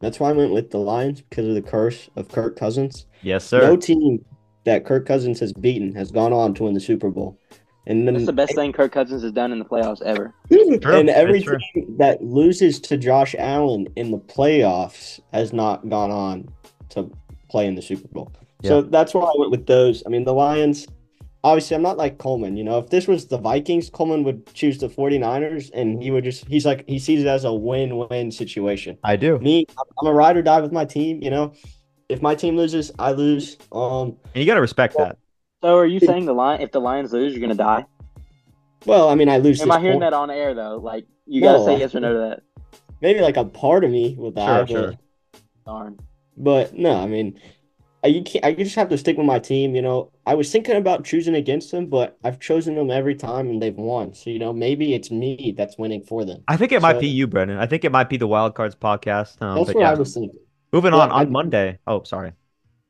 [0.00, 3.06] That's why I went with the Lions because of the curse of Kirk Cousins.
[3.22, 3.60] Yes, sir.
[3.60, 4.24] No team
[4.64, 7.38] that Kirk Cousins has beaten has gone on to win the Super Bowl.
[7.86, 10.34] And then That's the best thing Kirk Cousins has done in the playoffs ever.
[10.50, 16.10] True, and every team that loses to Josh Allen in the playoffs has not gone
[16.10, 16.48] on
[16.90, 17.10] to
[17.50, 18.32] play in the Super Bowl.
[18.62, 20.02] So that's why I went with those.
[20.06, 20.86] I mean, the Lions,
[21.44, 22.56] obviously, I'm not like Coleman.
[22.56, 26.24] You know, if this was the Vikings, Coleman would choose the 49ers and he would
[26.24, 28.98] just, he's like, he sees it as a win win situation.
[29.04, 29.38] I do.
[29.38, 31.22] Me, I'm- I'm a ride or die with my team.
[31.22, 31.52] You know,
[32.08, 33.56] if my team loses, I lose.
[33.70, 35.18] Um, And you got to respect that.
[35.62, 37.86] So are you saying the line if the Lions lose, you're gonna die?
[38.86, 39.62] well, I mean, I lose.
[39.62, 40.10] Am this I hearing point.
[40.10, 40.76] that on air though?
[40.76, 41.64] Like you gotta No.
[41.64, 42.42] say yes or no to that.
[43.00, 44.68] Maybe like a part of me with that.
[44.68, 44.94] Sure, but- sure.
[45.64, 45.98] Darn.
[46.36, 47.50] But no, I mean, I,
[48.08, 48.44] you can't.
[48.44, 49.74] I just have to stick with my team.
[49.74, 53.48] You know, I was thinking about choosing against them, but I've chosen them every time
[53.48, 54.14] and they've won.
[54.14, 56.42] So you know, maybe it's me that's winning for them.
[56.48, 57.58] I think it might be you, Brendan.
[57.58, 59.40] I think it might be the Wild Cards podcast.
[59.42, 59.90] Um, That's what yeah.
[59.90, 60.38] I was thinking.
[60.72, 61.78] Moving on on I- Monday.
[61.86, 62.32] Oh, sorry.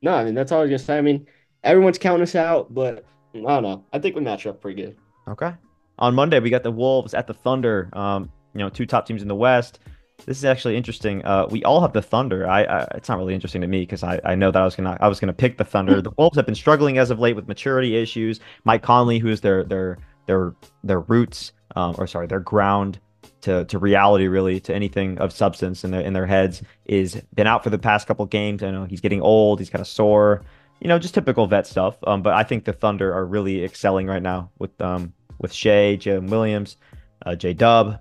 [0.02, 0.98] No, I mean that's all I was gonna say.
[0.98, 1.26] I mean,
[1.62, 3.04] everyone's counting us out, but
[3.34, 3.84] I don't know.
[3.92, 4.96] I think we match up pretty good.
[5.28, 5.52] Okay.
[5.98, 7.88] On Monday, we got the Wolves at the Thunder.
[7.92, 9.78] Um, you know, two top teams in the West.
[10.26, 11.24] This is actually interesting.
[11.24, 12.48] Uh, we all have the Thunder.
[12.48, 14.74] I, I it's not really interesting to me because I, I know that I was
[14.74, 16.00] gonna I was gonna pick the Thunder.
[16.00, 18.40] The Wolves have been struggling as of late with maturity issues.
[18.64, 23.00] Mike Conley, who is their their their their roots, um, or sorry, their ground
[23.42, 27.46] to to reality, really, to anything of substance in their in their heads, is been
[27.46, 28.62] out for the past couple games.
[28.62, 29.58] I know he's getting old.
[29.58, 30.42] He's kind of sore.
[30.80, 31.96] You know, just typical vet stuff.
[32.06, 35.96] Um, but I think the Thunder are really excelling right now with um with Shai,
[35.96, 36.78] Jim Williams,
[37.26, 38.00] uh, J Dub,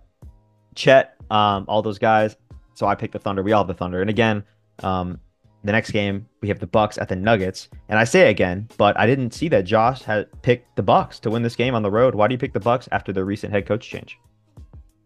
[0.76, 2.36] Chet, um, all those guys.
[2.76, 3.44] So I picked the Thunder.
[3.44, 4.02] We all have the Thunder.
[4.02, 4.44] And again,
[4.82, 5.20] um,
[5.64, 7.70] the next game we have the Bucks at the Nuggets.
[7.90, 11.30] And I say again, but I didn't see that Josh had picked the Bucks to
[11.30, 12.16] win this game on the road.
[12.16, 14.18] Why do you pick the Bucks after the recent head coach change?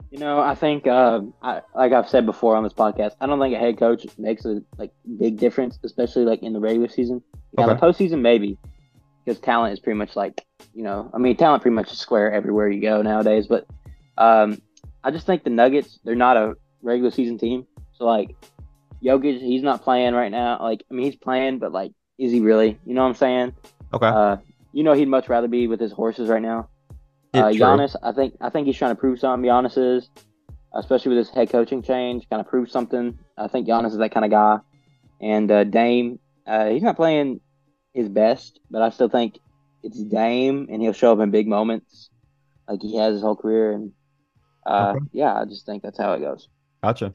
[0.10, 3.40] You know, I think, uh, I, like I've said before on this podcast, I don't
[3.40, 7.22] think a head coach makes a like big difference, especially like in the regular season.
[7.58, 7.74] Yeah, Okay.
[7.74, 8.58] the postseason maybe,
[9.26, 12.32] because talent is pretty much like, you know, I mean, talent pretty much is square
[12.32, 13.48] everywhere you go nowadays.
[13.48, 13.68] But
[14.18, 14.62] um,
[15.08, 17.66] I just think the Nuggets, they're not a regular season team.
[17.94, 18.36] So like,
[19.02, 20.62] Jokic, he's not playing right now.
[20.62, 22.78] Like, I mean, he's playing, but like, is he really?
[22.86, 23.56] You know what I'm saying?
[23.94, 24.06] Okay.
[24.06, 24.36] Uh,
[24.74, 26.68] you know, he'd much rather be with his horses right now.
[27.34, 27.44] Uh.
[27.44, 29.50] Giannis, I think I think he's trying to prove something.
[29.50, 30.10] Giannis is,
[30.74, 33.18] especially with his head coaching change, kind of prove something.
[33.38, 34.60] I think Giannis is that kind of guy.
[35.22, 37.40] And uh, Dame, uh, he's not playing
[37.94, 39.40] his best, but I still think
[39.84, 42.10] it's Dame, and he'll show up in big moments,
[42.68, 43.72] like he has his whole career.
[43.72, 43.94] And
[44.68, 45.06] uh, Okay.
[45.14, 46.50] yeah, I just think that's how it goes.
[46.84, 47.14] Gotcha.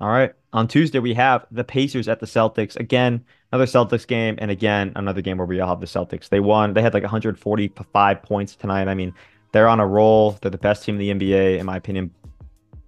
[0.00, 0.32] All right.
[0.52, 2.74] On Tuesday, we have the Pacers at the Celtics.
[2.76, 4.34] Again, another Celtics game.
[4.38, 6.28] And again, another game where we all have the Celtics.
[6.28, 6.74] They won.
[6.74, 8.88] They had like 145 points tonight.
[8.88, 9.14] I mean,
[9.52, 10.32] they're on a roll.
[10.42, 12.10] They're the best team in the NBA, in my opinion.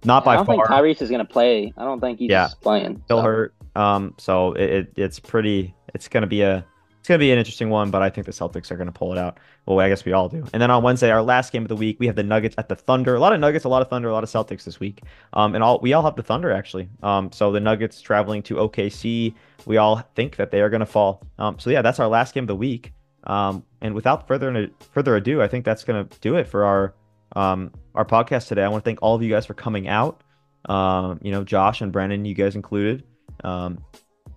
[0.03, 0.43] Not by far.
[0.43, 0.67] I don't far.
[0.83, 1.73] think Tyrese is going to play.
[1.77, 2.49] I don't think he's Yeah.
[2.61, 3.01] playing.
[3.05, 3.23] still so.
[3.23, 3.53] hurt.
[3.75, 5.73] Um, so it, it it's pretty.
[5.93, 6.65] It's gonna be a
[7.07, 9.17] it's gonna be an interesting one, but I think the Celtics are gonna pull it
[9.17, 9.39] out.
[9.65, 10.45] Well, I guess we all do.
[10.51, 12.67] And then on Wednesday, our last game of the week, we have the Nuggets at
[12.67, 13.15] the Thunder.
[13.15, 15.03] A lot of Nuggets, a lot of Thunder, a lot of Celtics this week.
[15.31, 16.89] Um, and all we all have the Thunder actually.
[17.03, 19.33] Um, so the Nuggets traveling to OKC.
[19.65, 21.25] We all think that they are gonna fall.
[21.39, 22.91] Um, so yeah, that's our last game of the week.
[23.23, 26.93] Um, and without further further ado, I think that's gonna do it for our
[27.37, 28.65] um our podcast today.
[28.65, 30.23] I want to thank all of you guys for coming out.
[30.65, 33.05] Um, you know, Josh and Brennan, you guys included.
[33.45, 33.81] Um,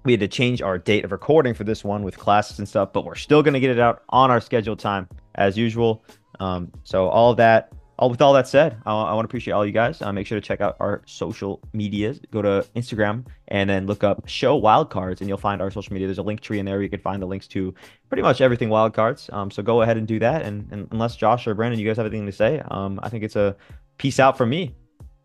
[0.05, 2.92] we had to change our date of recording for this one with classes and stuff,
[2.92, 6.05] but we're still going to get it out on our scheduled time as usual.
[6.38, 9.53] Um, so all of that, all with all that said, I, I want to appreciate
[9.53, 10.01] all you guys.
[10.01, 12.18] Uh, make sure to check out our social medias.
[12.30, 16.09] Go to Instagram and then look up Show Wildcards, and you'll find our social media.
[16.09, 16.76] There's a link tree in there.
[16.76, 17.74] Where you can find the links to
[18.09, 19.30] pretty much everything Wildcards.
[19.34, 20.42] Um, so go ahead and do that.
[20.42, 23.22] And, and unless Josh or Brandon, you guys have anything to say, um, I think
[23.22, 23.55] it's a
[23.98, 24.74] peace out from me.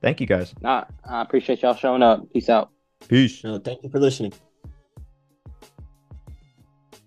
[0.01, 0.53] Thank you guys.
[0.59, 2.31] Nah, I appreciate y'all showing up.
[2.33, 2.71] Peace out.
[3.07, 3.41] Peace.
[3.43, 4.33] No, thank you for listening.